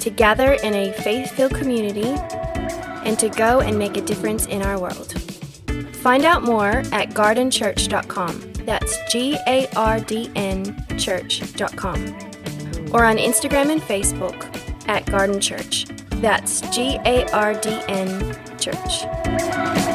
to 0.00 0.08
gather 0.08 0.54
in 0.54 0.72
a 0.72 0.94
faith 0.94 1.30
filled 1.32 1.54
community 1.54 2.08
and 3.04 3.18
to 3.18 3.28
go 3.28 3.60
and 3.60 3.78
make 3.78 3.98
a 3.98 4.00
difference 4.00 4.46
in 4.46 4.62
our 4.62 4.80
world. 4.80 5.12
Find 5.96 6.24
out 6.24 6.42
more 6.42 6.78
at 6.90 7.10
gardnchurch.com. 7.10 8.52
That's 8.64 8.96
G 9.12 9.36
A 9.46 9.68
R 9.76 10.00
D 10.00 10.30
N 10.34 10.86
church.com. 10.96 12.02
Or 12.94 13.04
on 13.04 13.18
Instagram 13.18 13.70
and 13.70 13.82
Facebook 13.82 14.88
at 14.88 15.04
Garden 15.04 15.38
Church. 15.38 15.84
That's 16.22 16.62
G 16.74 16.98
A 17.04 17.30
R 17.32 17.52
D 17.52 17.78
N 17.88 18.34
Church. 18.58 19.87